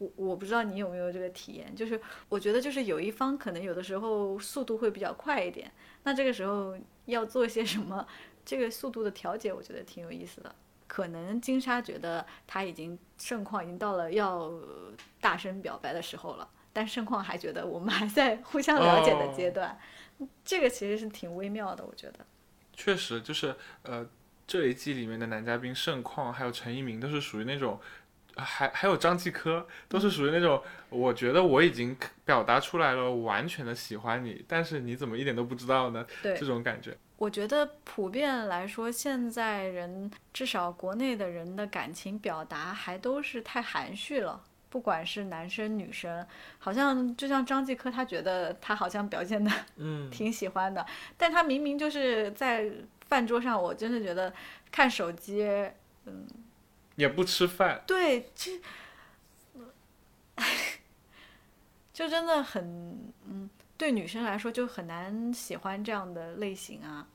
[0.00, 5.70] 我我不知道你有没有这个体验，就是我觉得就是有一方可能有的时候速度会比较快一点，
[6.04, 6.74] 那这个时候
[7.04, 8.06] 要做些什么，
[8.44, 10.54] 这个速度的调节，我觉得挺有意思的。
[10.86, 14.50] 可能金莎觉得他已经盛况已经到了要
[15.20, 19.78] 大声表白的时候了，但盛况还觉得我们还在互相了解的阶段。
[20.44, 22.26] 这个其实是挺微妙的，我觉得。
[22.72, 24.08] 确实，就是呃，
[24.46, 27.78] 这一季里面的男嘉宾盛况还有陈一鸣都是属于那种，
[28.36, 36.06] 还还有张继科都是属于那种，我觉得我已经表达出来了，完全的喜欢你，但是你怎么一点都不知道呢？
[36.22, 36.96] 对，这种感觉。
[37.16, 44.42] 我觉得普遍来说，现在人至少国内的人的感情表达还都是太含蓄了。
[44.70, 46.24] 不管是男生女生，
[46.60, 49.50] 好像就像张继科，他觉得他好像表现的
[50.12, 52.70] 挺喜欢的，但他明明就是在
[53.08, 54.32] 饭桌上，我真的觉得
[54.70, 55.42] 看手机，
[56.06, 56.24] 嗯，
[57.00, 58.52] 也不吃饭，对，就，
[61.94, 63.48] 就真的很，嗯，
[63.78, 67.08] 对女生来说就很难喜欢这样的类型啊。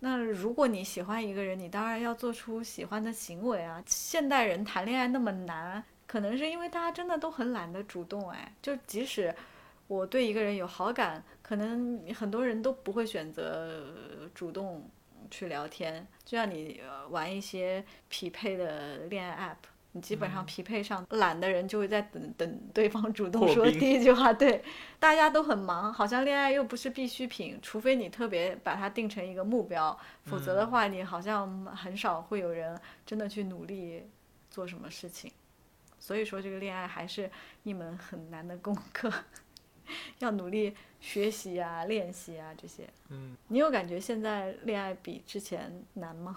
[0.00, 3.82] 那如果你喜欢一个人，你当然要做出喜欢的行为啊。
[3.86, 5.82] 现代人谈恋爱那么难。
[6.06, 9.34] 可能是因为大家真的都很懒得主动哎，就即使
[9.88, 14.86] 我对一个人有好感，可能很多人都不会选择主动
[15.34, 16.06] 去聊天。
[16.24, 16.80] 就像你
[17.10, 24.32] 玩一些匹配的恋爱 app，你基本上匹配上，懒的人就会在等等对方主动说第一句话。
[24.32, 24.62] 对，
[24.98, 34.08] 大家都很忙，好像恋爱又不是必需品，除非你特别把它定成一个目标，否则的话，你好像很少会有人真的去努力
[34.50, 35.32] 做什么事情。
[35.98, 37.30] 所以说，这个恋爱还是
[37.62, 39.10] 一门很难的功课，
[40.20, 42.88] 要努力学习啊、练习啊这些。
[43.10, 46.36] 嗯，你有感觉现在恋爱比之前难吗？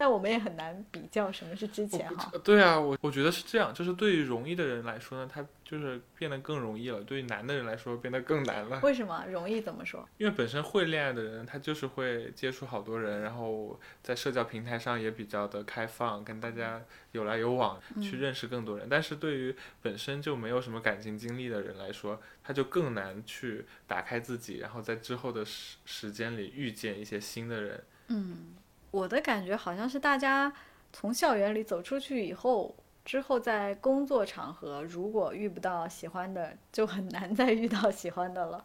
[0.00, 2.32] 但我们也很难比较什么是之前哈。
[2.42, 8.80] 对啊，我我觉得是这样，就是对于容易的人来说呢，他就是变得更容易了；对于难的人来说，变得更难了。
[8.80, 10.08] 为什么容易怎么说？
[10.16, 16.82] 因为本身会恋爱的人，他就是会接触好多人，然后在社交平台上也比较的开放，跟大家
[17.12, 18.86] 有来有往，去认识更多人。
[18.88, 27.84] 但是对于本身就没有什么感情经历的人来说，他就更难去打开自己，然后在之后的时时间里遇见一些新的人。
[28.08, 28.54] 嗯。
[28.90, 30.52] 我的感觉好像是大家
[30.92, 38.64] 从校园里走出去以后，之后在工作场合，如果遇不到喜欢的，就很难再遇到喜欢的了。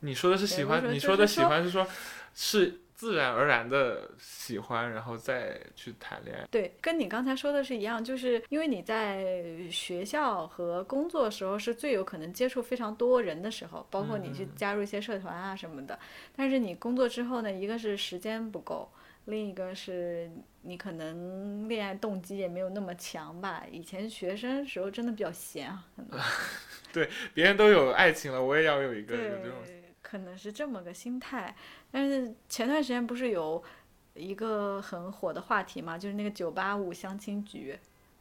[0.00, 1.86] 你说的是喜欢，你说的喜欢是说，
[2.34, 6.46] 是自然而然的喜欢，然后再去谈恋爱。
[6.50, 9.24] 对，跟你刚才说的是一样，就是因为你在
[9.70, 15.98] 学校和工作时候是最有可能接触非常多人的时候，包括你去加入一些社团啊什么的。
[16.36, 18.88] 但是你工作之后呢，一个是时间不够。
[19.26, 26.20] 另一个是你可能恋爱动机也没有那么强吧，以前学生时候真的比较闲啊，可能。
[26.92, 29.56] 对，别人都有爱情了，我也要有一个，有这种。
[30.02, 31.56] 可能是这么个心态，
[31.90, 33.64] 但是前段时间不是有
[34.12, 37.76] 一个很火的话题嘛，就是那个九八五相亲局，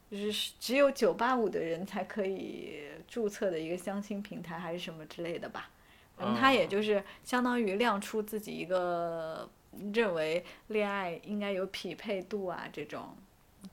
[0.10, 5.70] 就是只有九八五的人才可以注册的一个相亲平台，还是什么之类的吧。
[6.18, 9.50] 嗯，他也就是相当于亮出自己一个。
[9.94, 13.16] 认为恋爱应该有匹配度啊，这种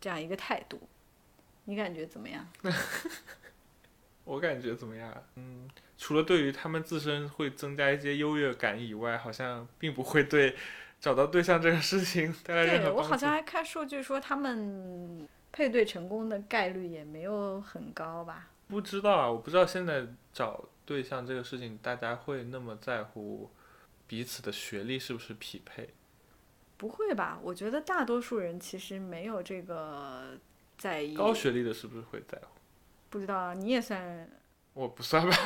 [0.00, 0.80] 这样一个态度，
[1.64, 2.46] 你感觉怎么样？
[4.24, 5.12] 我感觉怎么样？
[5.36, 10.54] 嗯，除了对于他们自身会增加一些优越感以外，好像并不会对
[11.00, 18.48] 找到对象这个事情带来任何对我好像还看数据说他们配对成功的概率也没有很高吧？
[18.68, 23.50] 不知道啊，我不知道现在找对象这个事情，大家会那么在乎。
[24.10, 25.88] 彼此的学历是不是匹配？
[26.76, 27.38] 不会吧？
[27.44, 30.36] 我觉得大多数人其实没有这个
[30.76, 31.14] 在意。
[31.14, 32.58] 高学历的是不是会在乎？
[33.08, 34.28] 不知道啊，你也算？
[34.72, 35.36] 我不算吧。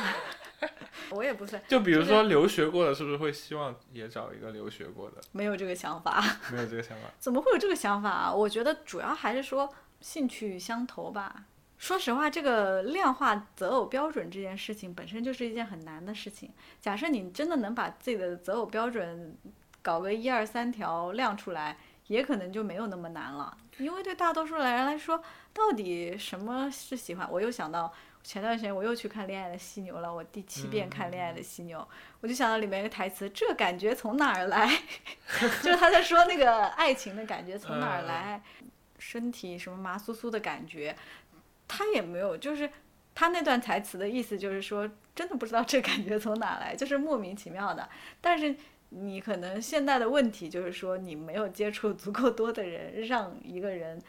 [1.13, 1.61] 我也不算。
[1.67, 5.21] 就比如说留学过的，是不是会希望也找一个留学过的？
[5.31, 6.23] 没有这个想法。
[6.51, 7.07] 没有这个想法。
[7.19, 8.33] 怎么会有这个想法啊？
[8.33, 11.45] 我觉得主要还是说兴趣相投吧。
[11.77, 16.51] 说实话，这个量化择偶标准这件事情本身就是一件很难的事情。
[16.79, 19.37] 假设你真的能把自己的择偶标准
[19.81, 23.55] 搞个一二三条亮出来，也可能就没有那么难了。
[23.77, 25.21] 因为对大多数的人来说，
[25.53, 27.29] 到底什么是喜欢？
[27.29, 31.79] 我又想到前段时间我又去看《恋爱的犀牛》了，我第七遍看《恋爱的犀牛》，
[32.21, 34.65] 我就想到里面一个台词：“这感觉从哪儿来？”
[35.61, 38.41] 就是他在说那个爱情的感觉从哪儿来，
[38.97, 40.95] 身体什么麻酥酥的感觉。
[41.67, 42.69] 他也没有，就是
[43.13, 47.89] 他那段台词的意思就是说，真的不知道这感觉从哪来，就是莫名其妙的。
[48.21, 48.55] 但是
[48.89, 54.01] 你可能现在的问题就是说，你没有接触足够多的人，让一个人，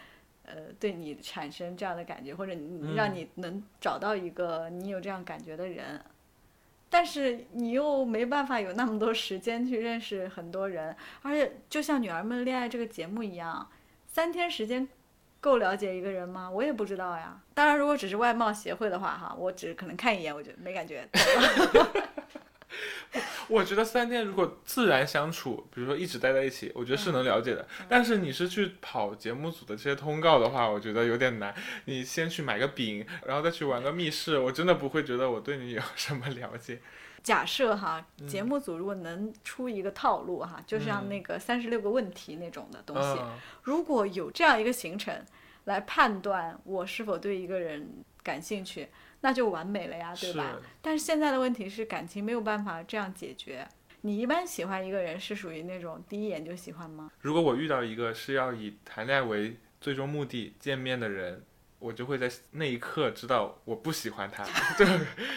[0.44, 2.52] 呃，对你产生这样的感觉，或者
[2.94, 6.00] 让你能找到一个你有这样感觉的人。
[6.88, 13.68] 但是你又没办法有那么多时间去认识很多人，而且就像《女儿们恋爱》这个节目一样，
[14.06, 14.88] 三天时间。
[15.46, 16.50] 够了解一个人吗？
[16.50, 17.40] 我也不知道呀。
[17.54, 21.08] 当然，如果只是外貌协会的话，哈，我只可能看一眼，我就没感觉。
[23.46, 27.64] 我觉得三天如果自然相处，比如说一直待在一起，我觉得是能了解的。
[27.88, 31.54] 但是你是去跑节目组的这些通告的话，我觉得有点难。
[31.84, 36.80] 你先去买个饼，然后再去玩个密室，我真的不会觉得我对你有 什么了解。
[37.22, 43.18] 假设哈，节目组如果能出一个套路哈，就像那个三十六个问题那种的东西，
[43.62, 45.12] 如果有这样一个行程
[45.66, 47.88] 来判断我是否对一个人
[48.24, 48.88] 感兴趣，
[49.20, 50.56] 那就完美了呀，对吧？
[50.82, 53.68] 但是现在的问题是感情没有办法这样解决。
[54.00, 57.10] 你一般喜欢一个人是属于那种第一眼就喜欢吗？
[57.20, 61.44] 如果我遇到一个是要以谈恋爱为最终目的见面的人。
[61.78, 64.42] 我就会在那一刻知道我不喜欢他，
[64.78, 64.86] 就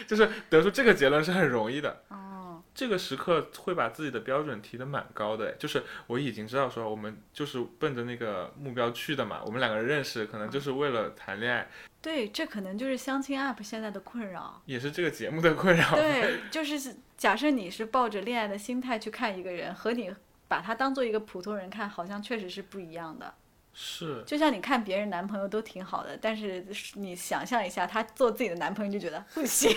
[0.06, 2.02] 就是得出这个结论是很容易的。
[2.08, 2.29] 哦，
[2.74, 9.42] 这个时刻会把自己的标准提得蛮高的，就是我已经知道说我们就是奔着那个目标去的嘛。
[9.44, 11.68] 我们两个人认识可能就是为了谈恋爱。
[12.00, 15.94] 对，这可能就是相亲 app 现在的困扰，也是这个节目的困扰。
[15.94, 20.10] 对，就是假设你是抱着恋爱的心态去看一个人，和你
[20.48, 23.34] 把他当做一个普通人看，好像确实是不一样的。
[23.74, 29.70] 是，就像你看别人男朋友都挺好的，但是你想象一下，他做自己的男朋友就觉得不行。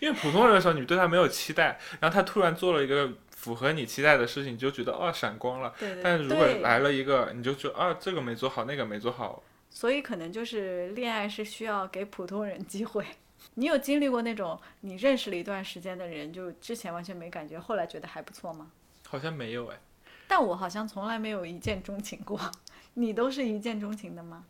[0.00, 5.74] 因为普通人的时候，你对他没有期待，然后他突然做了一个符合你期待的事情，你就觉得哦闪光了。
[5.78, 9.42] 对对但是如果来了一个，你就觉得啊这个没做好，那个没做好。
[9.70, 13.04] 所以可能就是恋爱是需要给普通人机会。
[13.54, 18.70] 你有经历过那种你认识了一段时间的人，就之前完全没感觉，后来觉得还不错吗？
[19.06, 19.78] 好像没有哎，
[20.26, 22.40] 但我好像从来没有一见钟情过。
[22.94, 24.44] 你都是一见钟情的吗？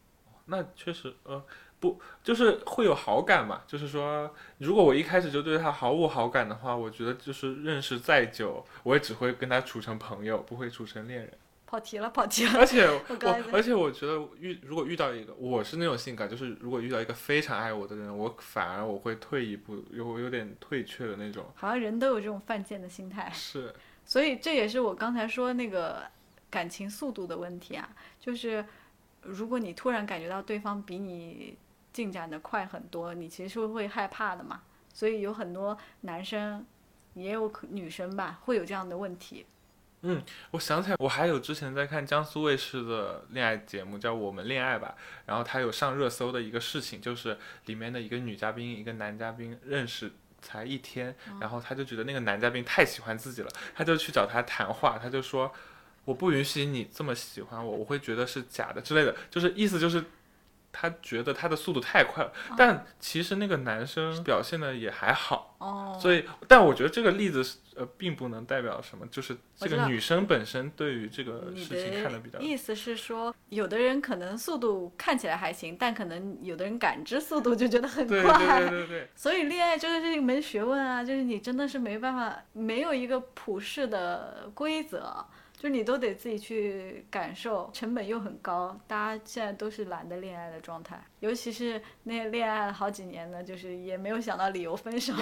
[0.47, 1.45] 那确实呃
[1.79, 3.63] 不就是会有好感嘛？
[3.67, 11.33] 就是说，如果我一开始就对他毫无好感的话，我觉得就是认识再久，我也只会跟他处成朋友，不会处成恋人。
[11.69, 12.61] 跑题了，跑题了。
[12.61, 13.03] 而且我
[13.53, 21.45] 而且我觉得遇如果遇到一个我是那种性格，就是如果遇到一个非常爱我的人，我反而我会退一步，有有点退却的那种。
[21.57, 23.75] 好像人都有这种犯贱的心态，是，
[24.05, 26.05] 所以这也是我刚才说那个
[26.49, 27.89] 感情速度的问题啊。
[28.21, 28.65] 就是
[29.23, 31.59] 如果你突然感觉到对方比你
[31.97, 34.61] 进展的快很多，你其实是会害怕的嘛。
[34.93, 36.67] 所以有很多男生，
[37.15, 39.47] 也有可女生吧，会有这样的问题。
[40.03, 44.95] 嗯我想起来，我还有之前在看江苏卫视的恋爱节目，叫《我们恋爱吧》，
[45.25, 50.13] 然后他有上热搜的一个事情，就是里面的一个女嘉宾，一个男嘉宾认识。
[50.43, 55.51] 才一天，然后他就觉得那个男嘉宾太喜欢自己了，他就去找他谈话，他就说
[56.05, 60.05] ：“我不允许你这么喜欢我，我会觉得是假的之类的。”就是意思就是，
[60.79, 65.57] 他觉得他的速度太快了，但其实那个男生表现的也还好。
[65.59, 78.37] 哦，所以，但我觉得这个例子是呃，并不能代表什么，就是这个女生本身对于这个事情看的比较意思是说，有的人可能速度看起来还行，但可能有的人感知速度就觉得很对快。
[78.39, 85.25] 对对对对， 所以恋爱就是一门学问啊，就是你真的是没办法，没有一个普世的规则，
[85.57, 88.79] 就是你都得自己去感受，成本又很高。
[88.87, 95.15] 大家现在都是懒得恋爱的状态，尤其是那些恋爱了好几年的，就是也没有想到理由分手，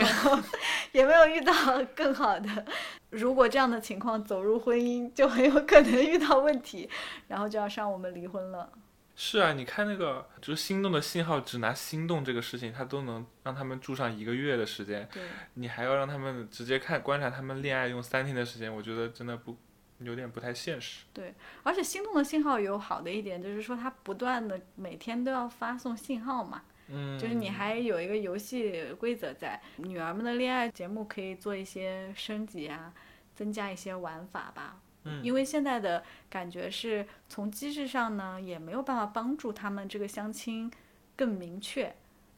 [0.90, 1.52] 也没有遇到
[1.94, 2.66] 更好的。
[3.10, 6.90] 如果这样的情况走入婚姻，就很有可能遇到问题，
[7.28, 8.68] 然后就要上我们离婚了。
[9.16, 15.22] 是啊，你看那个就是心动的信号，只拿心动这个事情，他都能让他们住上一个月的时间，对。
[15.54, 19.56] 你还要让他们直接看观察他们恋爱用三天的时间，我觉得真的不
[19.98, 21.04] 有点不太现实。
[21.12, 29.60] 对而且心动的信号有好的一点，就是说它不断的每天都要发送信号嘛，嗯，就是你还有一个游戏规则在。
[29.76, 32.92] 女儿们的恋爱节目可以做一些升级啊，
[33.34, 34.80] 增加一些玩法吧。
[35.06, 40.70] 嗯因为现在的感觉是从机制上呢，也没有办法帮助他们这个相亲
[41.14, 41.94] 更明确。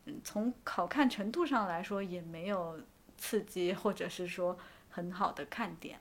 [0.07, 2.81] 嗯，从好看程度上来说，也没有
[3.17, 6.01] 刺激或者是说很好的看点。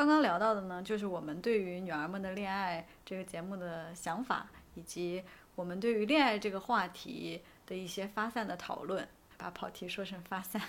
[0.00, 5.22] 刚刚聊到的呢，就是我们对于《女儿们的恋爱》这个节目的想法，以及
[5.54, 9.06] 我们对于恋爱这个话题的一些发散的讨论。
[9.36, 10.62] 把跑题说成发散。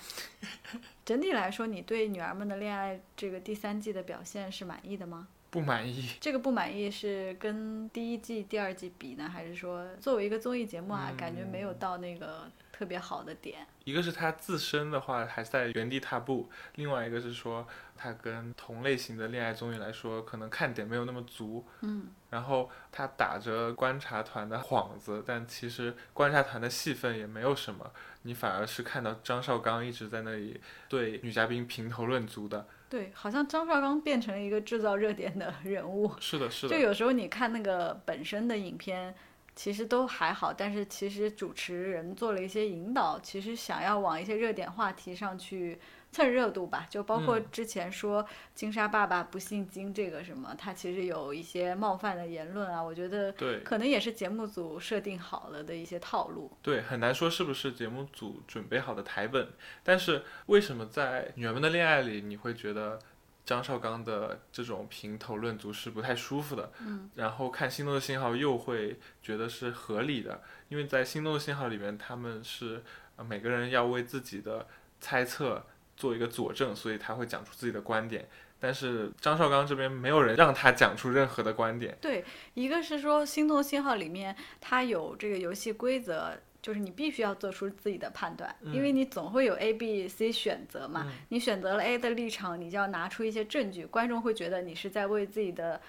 [1.02, 5.26] 整体来说，你对《女儿们的恋爱》这个第三季的表现是满意的吗？
[5.48, 6.10] 不满意。
[6.20, 13.66] 这个不满意是跟第一季、第二季比呢，还是说作为一个综艺节目啊，感觉没有到那个特别好的点？
[13.84, 17.66] 一个是他自身的话还在原地踏步，另外一个是说
[18.02, 21.64] 他跟同类型的恋爱综艺来说，可能看点没有那么足。
[21.82, 27.88] 嗯，然后他打着观察团的幌子，但其实观察团的戏份也没有什么，
[28.22, 32.66] 你反而是看到张绍刚一直在那里对女嘉宾评头论足的。
[32.88, 36.12] 对，好像张绍刚变成了一个制造热点的人物。
[36.18, 39.14] 是的，是的就，有时候你看那个本身的影片，
[39.54, 45.78] 其实都还好，但是其实主持人做了一些引导，其实想要往一些热点话题上去
[46.12, 46.86] 蹭热度吧。
[46.88, 56.56] 就包括嗯之前说金沙爸爸不姓金这个什么，他其实有一些冒犯的言论啊，我觉得对可能也是节目组设定好了的一些套路。
[56.62, 59.48] 对，很难说是不是节目组准备好的台本。
[59.82, 62.98] 但是为什么在《女儿们的恋爱》里，你会觉得
[63.44, 66.70] 张绍刚的这种评头论足是不太舒服的？
[66.80, 72.84] 嗯，然后看《心动的信号》又会觉得是合理的，因为在《心动的信号》里面，他们是
[73.16, 74.68] 呃每个人要为自己的
[75.00, 78.28] 猜测做一个佐证，所以他会讲出自己的观点。
[78.58, 81.96] 但是张绍刚这边没有人让他讲出任何的观点。
[82.00, 82.24] 对，
[82.54, 91.04] 一个是说《心动信号》里面它有这个游戏规则，就是你必须要做出自己的判断，因为你总会有 A、B、C 选择嘛。
[91.08, 95.80] 嗯你选择了 A 的立场，你就要拿出一些证据，观众会觉得你是在为自己的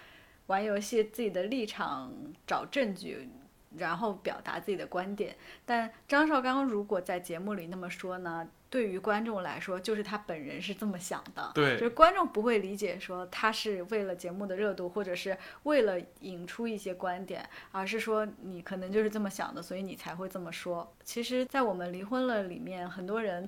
[0.48, 2.12] 玩游戏、自己的立场
[2.48, 3.30] 找证据。
[3.76, 5.36] 然后表达自己的观点，
[5.66, 20.92] 但张绍刚如果在节目里那么说呢，对于观众来说，就是他本人是这么想的，对就是观众不会理解说他是为了节目的热度，或者是为了引出一些观点，而是说你可能就是这么想的，所以你才会这么说。
[21.04, 23.48] 其实，在我们离婚了里面，很多人。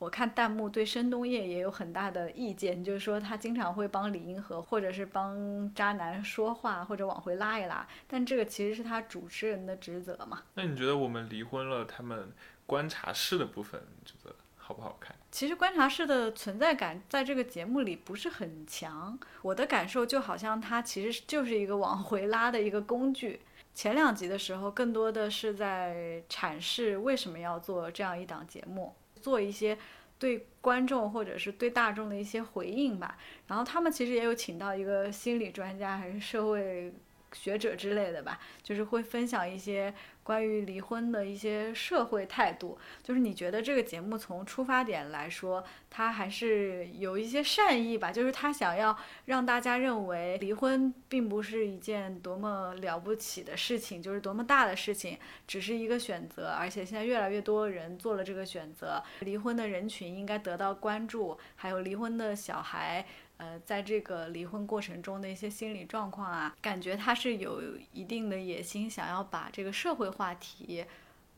[0.00, 7.86] 我看弹幕对申东烨也有很大的意见，就是说他经常会帮李银河或者是帮渣男说话，或者往回拉一拉。
[8.08, 10.42] 但这个其实是他主持人的职责嘛。
[10.54, 12.30] 那你觉得我们离婚了，他们
[12.66, 14.34] 观察室的部分，你觉得
[14.66, 15.14] 好不好看？
[15.30, 23.42] 其实观察室的存在感在这个节目里不是很强，我的感受就好像它其实就是一个往回拉的一个工具。
[23.74, 28.94] 前两集的时候，更多的是在阐释为什么要做这样一档节目。
[29.20, 29.76] 做一些
[30.18, 36.90] 对观众或者是对大众的一些回应吧，然后他们其实也有请到一个心理专家还是社会。
[37.34, 42.78] 学者之类的吧，就是会分享一些关于离婚的一些社会态度。
[43.02, 48.10] 就是你觉得这个节目从出发点来说，它还是有一些善意吧？
[48.10, 56.50] 就是他想要让大家认为离婚并不是一件多么了不起的事情，就是多么大的事情，只是一个选择。
[56.58, 63.04] 而且现在越来越多人做了这个选择，离婚的人群应该得到关注，还有离婚的小孩。
[63.36, 67.60] 呃，在这个离婚过程中的一些心理状况啊，感觉他是有
[67.92, 70.84] 一定的野心，想要把这个社会话题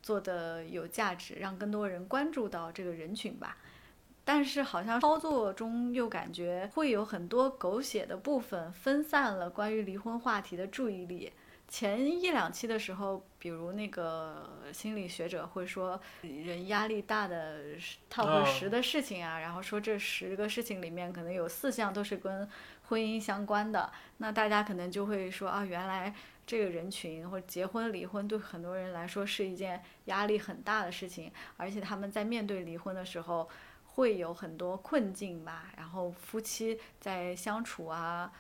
[0.03, 3.57] 做的有价值，让更多人关注到这个人群吧。
[4.24, 11.32] 但是好像操作中又感觉会有很多狗血的部分，分散了关于离婚话题的注意力。
[11.68, 17.76] 前一两期的时候，比如那个心理学者会说，人压力大的
[18.10, 22.48] top 十的事情啊，然后说这十个事情里面可能有四项都是跟
[22.84, 26.14] 婚姻相关的，那大家可能就会说啊，原来
[26.46, 33.48] 这个人群或者结婚离婚对很多人来说是一件压力很大的事情，而且他们在面对离婚的时候
[33.86, 38.32] 会有很多困境吧，然后夫妻在相处啊。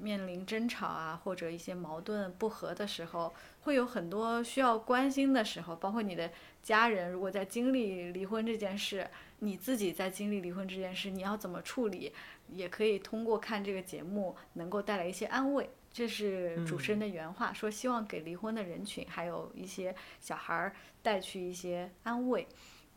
[0.00, 3.32] 面临争吵啊，或者一些矛盾不和的时候，
[3.62, 5.76] 会有很多需要关心的时候。
[5.76, 6.30] 包括你的
[6.62, 12.12] 家人，如果在经历离婚这件事，你自己在经历离婚这件事，你要怎么处理？
[12.48, 15.68] 也可以通过看这个节目，能够带来一些安慰。
[15.92, 22.46] 这是主持人的原话，说希望给离婚的人群，还有一些小孩儿带去一些安慰。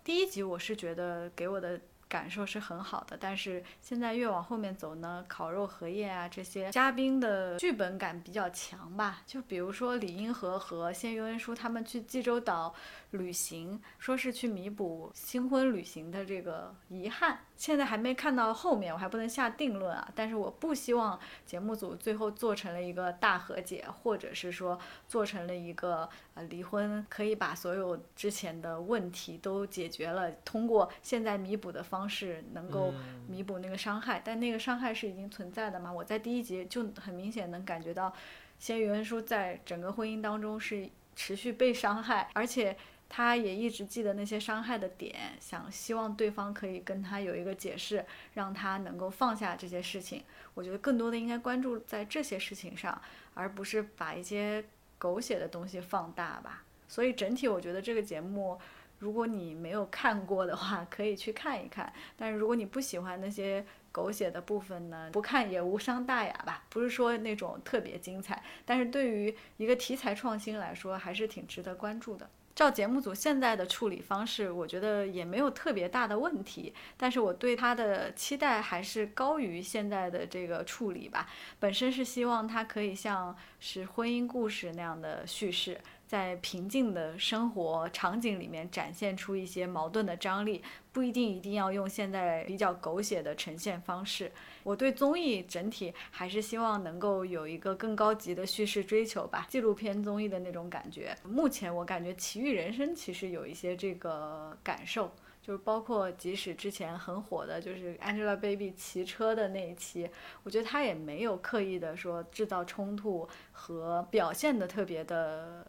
[0.03, 1.79] 第一集我是觉得给我的。
[2.09, 9.21] 感受是很好的，但是现在越往后面走呢，烤肉荷叶啊这些嘉宾的剧本感比较强吧。
[9.25, 12.73] 就比如说李银河和谢玉恩书他们去济州岛
[13.11, 17.39] 旅行，说是去弥补新婚旅行的这个遗憾。
[17.55, 20.07] 现在还没看到后面，我还不能下定论啊。
[20.13, 24.77] 但是我不希望节目组最后做成了一个大和解，或者是说
[25.07, 32.93] 做成了一个呃离婚，可以把所有之前的问题都解决了，通过现在弥补的方式能够
[33.27, 34.21] 弥补那个伤害。
[34.23, 35.91] 但那个伤害是已经存在的嘛？
[35.91, 38.13] 我在第一集就很明显能感觉到，
[38.59, 42.77] 谢宇文书在整个婚姻当中是持续被伤害，而且。
[43.09, 50.23] 他也一直记得那些伤害的点，想希望对方可以跟他有一个解释，让他能够放下这些事情。
[50.53, 53.01] 我觉得更多的应该关注在这些事情上，
[53.33, 54.63] 而不是把一些
[54.97, 56.63] 狗血的东西放大吧。
[56.87, 58.59] 所以整体我觉得这个节目，
[58.99, 61.91] 如果你没有看过的话，可以去看一看。
[62.15, 66.65] 但是如果你不喜欢那些狗血的部分呢，不看也无伤大雅吧。
[66.69, 72.29] 不是说那种特别精彩，但是对于一个题材创新来说，还是挺值得关注的。
[72.57, 81.29] 照节目组现在的处理方式，我觉得也没有特别大的问题，但是我对他的期待还是高于现在的这个处理吧。
[81.59, 85.79] 本身是希望他可以像是婚姻故事那样的叙事。
[86.07, 94.31] 在平静的生活场景里面展现出一些矛盾的张力，不一定一定要用现在比较狗血的呈现方式。
[94.63, 101.13] 我对综艺整体还是希望能够有一个更高级的叙事追求吧，纪录片综艺的那种感觉。
[101.23, 105.11] 目前我感觉《奇遇人生》其实有一些这个感受。
[105.39, 110.09] 就是包括即使之前很火的，就是 Angelababy 骑车的那一期，
[110.43, 115.65] 我觉得她也没有刻意的说制造冲突和表现的特别的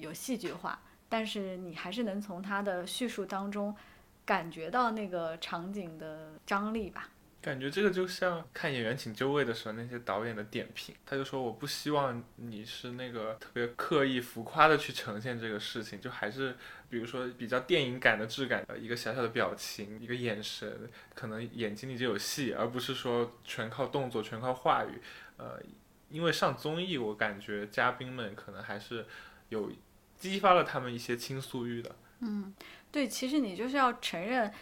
[0.00, 3.74] 有戏剧化，但是你还是能从他的叙述当中
[4.24, 7.08] 感觉到那个场景的张力吧。
[7.42, 16.54] 感觉这个就像看演员请就位的时候，那些导演的点评，他就说我不希望你是那个特别刻意浮夸的去呈现这个事情，就还是
[16.90, 25.00] 比如说比较电影感的质感的一个小小的表情，一个眼神，可能眼睛里就有戏，而不是说全靠动作，全靠话语。
[25.38, 25.58] 呃，
[26.10, 29.06] 因为上综艺，我感觉嘉宾们可能还是
[29.48, 29.72] 有
[30.20, 31.96] 激发了他们一些倾诉欲的。
[32.20, 32.54] 嗯，
[32.92, 34.52] 对，其实你就是要承认。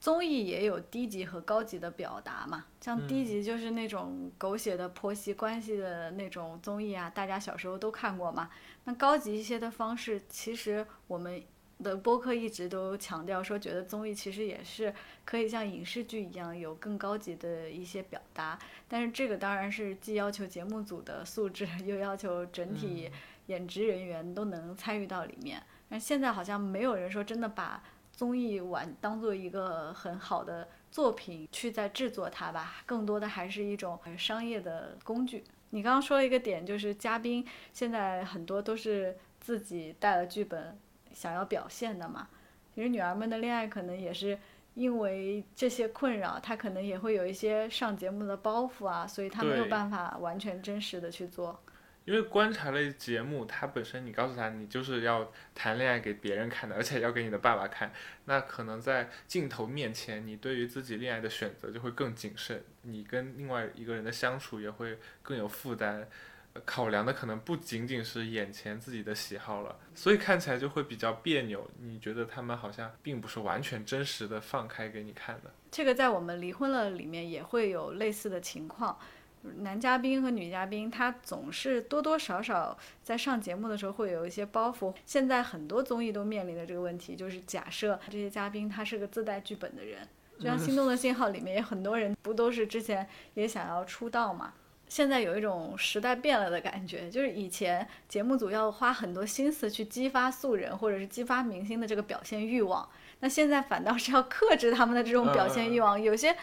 [0.00, 8.48] 综艺也有低级和高级的表达嘛，像低级就是那种狗血的婆媳关系的那种综艺啊，大家小时候都看过嘛。
[8.84, 11.42] 那高级一些的方式，其实我们
[11.82, 14.94] 的播客一直都强调说，觉得综艺其实也是
[15.24, 18.56] 可以像影视剧一样有更高级的一些表达。
[18.86, 23.10] 但是这个当然是既要求节目组的素质， 又要求整体
[23.48, 25.62] 演职人员都能参与到里面。
[25.90, 27.82] 但现在好像没有人说真的把。
[28.10, 35.44] 综艺玩当做一个很好的作品去在制作它吧，更多的还是一种商业的工具。
[35.70, 40.76] 你刚刚说了一个点，就是嘉宾现在很多都是自己带了剧本
[41.12, 42.26] 想要表现的嘛。
[42.74, 44.36] 其实女儿们的恋爱可能也是
[44.74, 51.56] 因为这些困扰，她可能也会有一些上节目的包袱啊，所以她没有办法完全真实的去做。
[52.08, 57.92] 因为观察类节目，它本身你告诉他你就是要谈恋爱给别人看的，而且要给你的爸爸看，
[58.24, 66.08] 那可能在镜头面前，你对于自己恋爱的选择就会更谨慎，你跟另外一个人的相处也会更有负担，
[66.64, 71.70] 考量的可能不仅仅是眼前自己的喜好了，所以看起来就会比较别扭。
[71.78, 75.52] 你觉得他们好像并不是完全真实的放开给你看的。
[75.70, 78.98] 这个在我们离婚了里面也会有类似的情况。
[79.42, 84.92] 男嘉宾和女嘉宾，他总是多多少少在上节目的时候会有一些包袱。
[85.06, 90.06] 现在很多综艺都面临的这个问题，就是假设这些嘉宾他是个自带剧本的人，
[90.38, 94.52] 就像《心动的信号》里面也很多人不都是之前也想要出道嘛？
[94.88, 102.88] 现在有一种时代变了的感觉，就是以前节目组要花很多心思去激发素人或者是激发明星的这个表现欲望，
[103.20, 106.36] 那现在反倒是要克制他们的这种表现欲望，有些。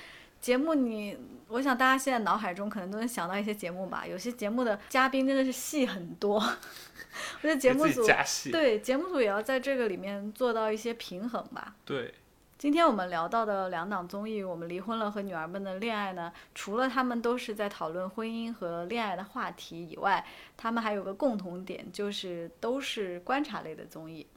[0.45, 1.17] 节目你，
[1.47, 4.05] 我想大家现在脑海中可能都能想到一些节目吧。
[4.05, 6.35] 有些节目的嘉宾真的是戏很多，
[7.41, 8.05] 我觉得节目组
[8.51, 11.73] 对节目组也要在这个里面做到一些平衡吧。
[11.83, 12.13] 对，
[12.59, 20.23] 今天我们聊到的两档综艺《我们离婚了》和《女儿们的恋爱》呢，除了他们都是在讨论婚姻和恋爱的话题以外，
[20.55, 24.27] 他们还有个共同点，就是都是观察类的综艺。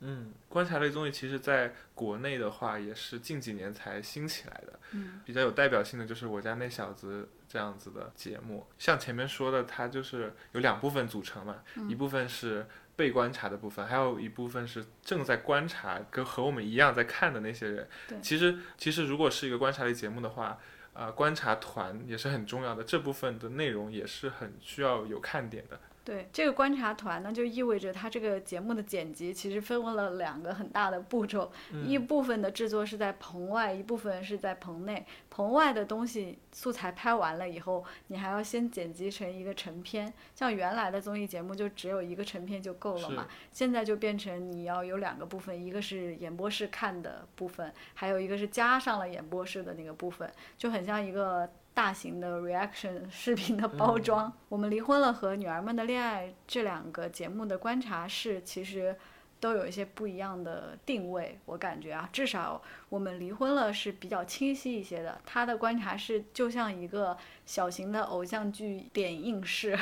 [0.00, 4.78] 嗯，观察类综艺其实在国内的话也是近几年才兴起来的。
[4.92, 8.66] 嗯，比较有代表性的就是《我家那小子》这样子的节目。
[8.78, 17.88] 像前面说的，它就是有两部分组成嘛，一部分是被观察的部分，还有一部分是正在观察，跟和我们一样在看的那些人。
[18.22, 20.58] 其实其实如果是一个观察类节目的话，
[20.92, 25.78] 呃，观察团也是很重要的，这部分的内容也是很需要有看点的。
[26.08, 31.52] 对这个观察团呢，就意味着它这个节目的剪辑其实分为了两个很大的步骤，
[31.86, 35.04] 一部分的制作是在棚外，一部分是在棚内。
[35.28, 40.10] 棚外的东西素材拍完了以后，你还要先剪辑成一个成片。
[40.34, 51.46] 像原来的综艺节目就只有一个成片就够了嘛，现在就变成你要有两个部分，一个是演播室看的部分，还有一个是加上了演播室的那个部分，就很像一个。
[51.78, 58.96] 大型的 reaction 视频的包装，我们离婚了和女儿们的恋爱这两个节目的观察室其实
[59.40, 65.20] 都有一些不一样的定位，我感觉啊，至少我们离婚了是比较清晰一些的。
[65.24, 67.16] 他的观察是就像一个
[67.46, 69.78] 小型的偶像剧点映式，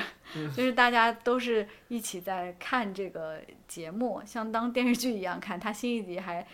[0.54, 5.58] 就是大家都是一起在看这个节目，像当电视剧一样看。
[5.58, 6.46] 他新一集还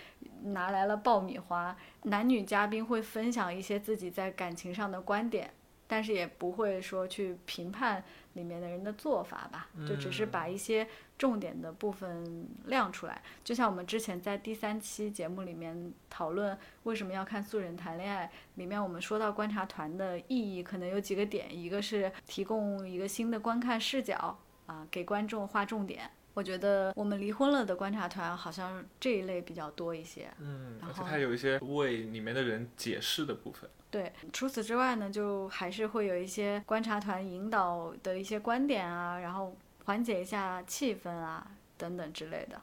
[0.45, 1.77] 拿来了爆米花。
[2.05, 5.53] 男女嘉宾会分享一些自己在感情上的观点，
[5.87, 8.03] 但是也不会说去评判
[8.35, 10.87] 里面的人的做法吧，就只是把一些
[11.23, 13.23] 重点的部分亮出来。
[13.45, 26.11] 就像我们之前在第三期节目里面讨论为什么要看素人谈恋爱，里面我们说到观察团的意义可能有几个点，一个是提供一个新的观看视角啊，给观众划重点。
[26.35, 33.71] 我觉得我们离婚了的观察团好像这一类比较多一些，嗯，而且它有一些为里面的人解释的部分。
[33.91, 39.55] 对，除此之外呢，就还是会有一些观察团引导的一些观点啊，然后
[39.85, 42.61] 缓解一下气氛啊等等之类的。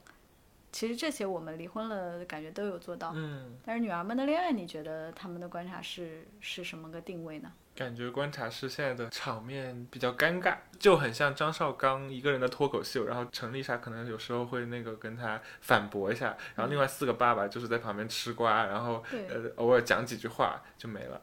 [0.72, 3.58] 其实这些我们离婚了感觉都有做到，嗯。
[3.66, 7.52] 但是女儿们的恋爱，你觉得他们的观察是是什么个定位呢？
[7.76, 21.20] 感觉观察室现在的场面比较尴尬，就很像张绍刚一个人的脱口秀，然后陈丽莎可能有时候会那个跟他反驳一下，然后另外四个爸爸就是在旁边吃瓜，然后呃偶尔讲几句话就没了。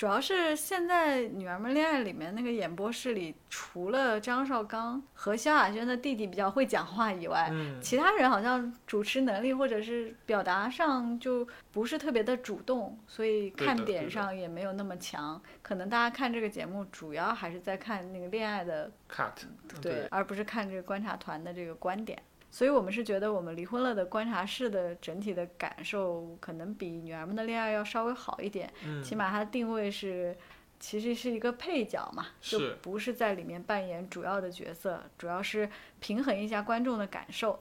[0.00, 15.38] 主要是现在《女儿们恋爱》里面那个演播室里，除了张绍刚和萧亚轩的弟弟比较会讲话以外，其他人好像主持能力或者是表达上就不是特别的主动，所以看点上也没有那么强。
[15.60, 19.34] 可能大家看这个节目，主要还是在看那个恋爱的 cut，
[19.82, 22.18] 对，而不是看这个观察团的这个观点。
[22.50, 30.36] 所以我们是觉得我们离婚了的观察室的整体的感受可能比女儿们的恋爱要稍微好一点，嗯起码它的定位是。
[30.82, 35.68] 其实是一个配角嘛，就不是在里面扮演主要的角色，主要是
[36.00, 37.60] 平衡一下观众的感受。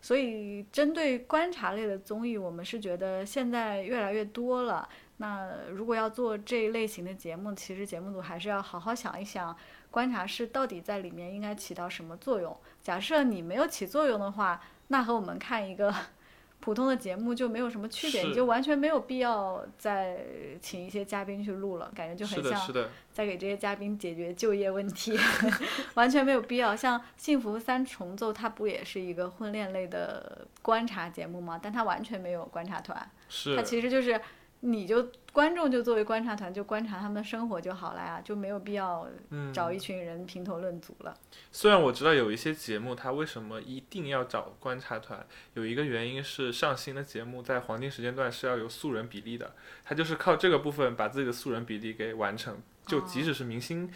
[0.00, 4.88] 所以，针对观察类的综艺，我们是觉得现在越来越多了。
[5.18, 9.54] 那如果要做这一类型的节目，其实节目组还是要好好想一想，
[9.94, 12.56] 观察室到底在里面应该起到什么作用。
[12.82, 15.94] 假设你没有起作用的话，那和我们看一个
[16.58, 20.18] 普通的节目就没有什么区别，你就完全没有必要再
[20.60, 25.16] 请一些嘉宾去录了，感觉就很，像，在给这些嘉宾解决就业问题，
[25.94, 26.74] 完全没有必要。
[26.74, 31.60] 像《幸福三重奏》，它不也是一个婚恋类的观察节目吗？
[31.62, 34.20] 但它完全没有观察团，是它其实就是
[34.66, 41.14] 你就观众就作为观察团，就观察他们的生活就好了呀，就没有必要嗯，找一群人评头论足了。
[41.52, 49.54] 虽然我知道有一些节目，它为什么一定要找观察团，有一个原因是上新的节目在黄金时间段是要有素人比例的，
[49.84, 52.62] 它就是靠这个部分把自己的素人比例给完成。
[52.86, 53.90] 就即使是明星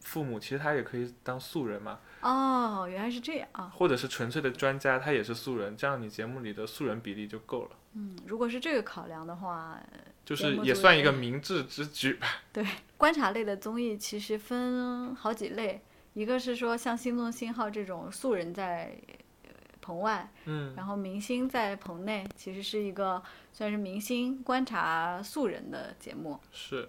[0.00, 3.72] 父母，其实他也可以当素人嘛，哦，原来是这样啊。
[3.74, 9.80] 或者是纯粹的专家，他也是素人，这样你节目里的素人比例就够了，嗯，如果是这个考量的话，
[10.24, 12.26] 就是也也算一个明智之举吧。
[12.52, 12.66] 对
[12.96, 15.80] 观察类的综艺其实分好几类，
[16.14, 18.96] 一个是说像《心动信号》这种素人在
[19.44, 19.50] 呃
[19.80, 26.40] 棚外，嗯，然后明星在棚内，其实是一个算是明星观察素人的节目。
[26.52, 26.88] 是。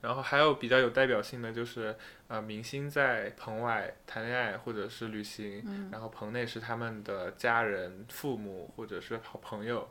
[0.00, 1.96] 然后还有比较有代表性的就是，
[2.28, 9.88] 呃，明星在棚外谈恋爱或者是旅行，嗯，然后棚内是他们的家人、父母或者是好朋友。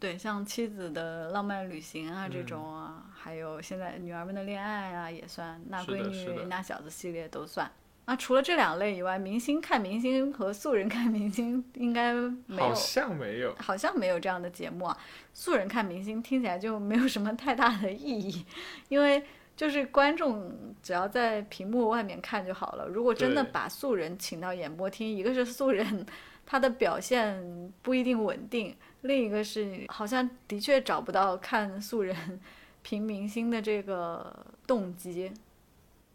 [0.00, 7.70] 对，像妻子的浪漫旅行啊这嗯种啊，还有现在女儿们的恋爱啊也算，那闺女那小子系列都算。
[8.06, 14.96] 那除了这两类以外，明星看明星和素人看明星应该没有好像没有，好像没有这样的节目啊。
[15.34, 18.46] 素人看明星听起来就没有什么太大的意义，
[18.88, 19.22] 因为
[19.54, 22.86] 就是观众只要在屏幕外面看就好了。
[22.86, 26.06] 如果真的把素人请到演播厅，一个是素人
[26.46, 32.40] 他的表现不一定稳定，另一个是好像的确找不到看素人
[32.82, 35.32] 评明星的这个动机。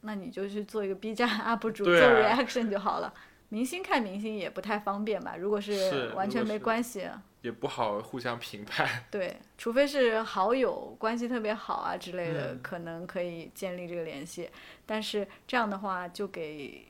[0.02, 3.14] 那你就去做一个 B 站 UP 主做 reaction 就好了。
[3.50, 5.36] 明星看明星也不太方便吧？
[5.38, 7.08] 如果是是完全没关系，
[7.42, 8.86] 也不好互相评判。
[9.12, 14.50] 对，除非是好友关系特别好啊之类的，嗯可能可以建立这个联系。
[14.86, 16.84] 但是这样的话，就给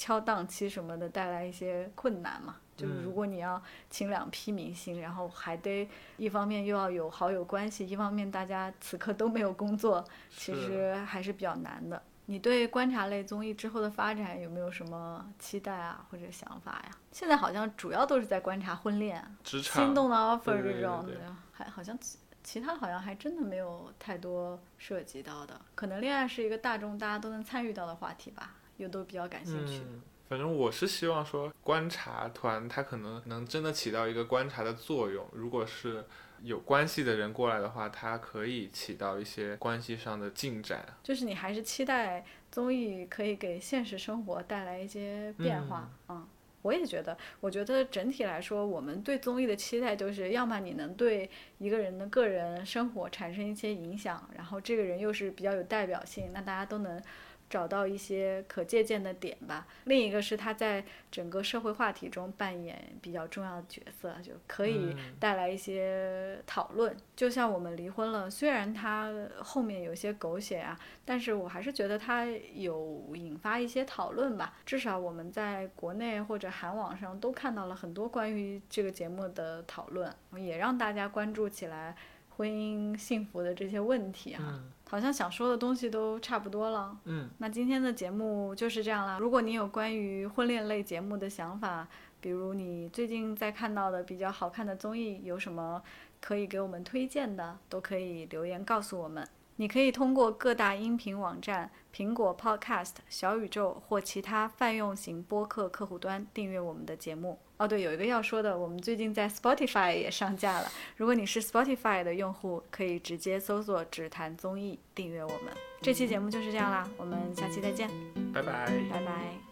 [0.00, 2.56] 敲档期什么的带来一些困难嘛。
[2.74, 5.86] 就是如嗯果你要请两批明星，然后还得
[6.16, 12.02] 一方面又要有好友关系，一方面大家此刻都没有工作，其实还是比较难的。
[12.24, 16.90] 你对观察类综艺之后的发展有没有什么期待啊，或者想法呀？
[17.12, 21.04] 现在好像主要都是在观察婚恋、职场心动的 offer 这种
[21.52, 25.60] 还好像其其他好像还真的没有太多涉及到的。
[25.74, 29.82] 可能恋爱是一个大众大家都能参与到的话题吧，又都比较感兴趣。
[29.88, 35.26] 嗯，反正我是希望说，观察团它可能能真的起到一个观察的作用。
[35.32, 36.04] 如果是
[36.42, 40.84] 有关系的人过来的话，它可以起到一些关系上的进展。
[41.02, 46.26] 就是你还是期待综艺可以给现实生活带来一些变化，嗯。
[46.62, 57.02] 我也觉得，我觉得整体来说，我们对综艺的期待就是，要么你能对一个人的个人生活产生一些影响，然后这个人又是比较有代表性，那大家都能
[57.50, 59.66] 找到一些可借鉴的点吧。
[59.84, 66.96] 另一个是他在整个社会话题中扮演比较重要的角色，就可以嗯带来一些讨论。
[67.16, 72.24] 就像我们离婚了，虽然它后面有些狗血啊，但是我还是觉得它
[72.54, 74.54] 有引发一些讨论吧。
[74.64, 81.96] 至少我们在国内或者韩网上都看到了很多关于这个节目的讨论，也让大家关注起来
[82.28, 86.98] 婚姻幸福的这些问题啊、嗯好像想说的东西都差不多了。
[87.04, 89.20] 嗯，那今天的节目就是这样啦。
[89.20, 91.86] 如果你有关于婚恋类节目的想法，
[92.20, 95.80] 比如你最近在看到的比较好看的综艺，有什么
[96.20, 99.24] 可以给我们推荐的，都可以留言告诉我们。
[99.54, 107.38] 你可以通过各大音频网站、苹果 Podcast、小宇宙或其他泛用型播客客户端订阅我们的节目。
[107.58, 110.72] 哦，对，有一个要说的，我们最近在 Spotify 也上架了。
[110.96, 115.52] 如果你是 Spotify 的用户，可以直接搜索“只谈综艺”订阅我们。
[115.82, 117.90] 这期节目就是这样啦，我们下期再见，
[118.32, 118.66] 拜拜。
[118.90, 119.49] 拜拜。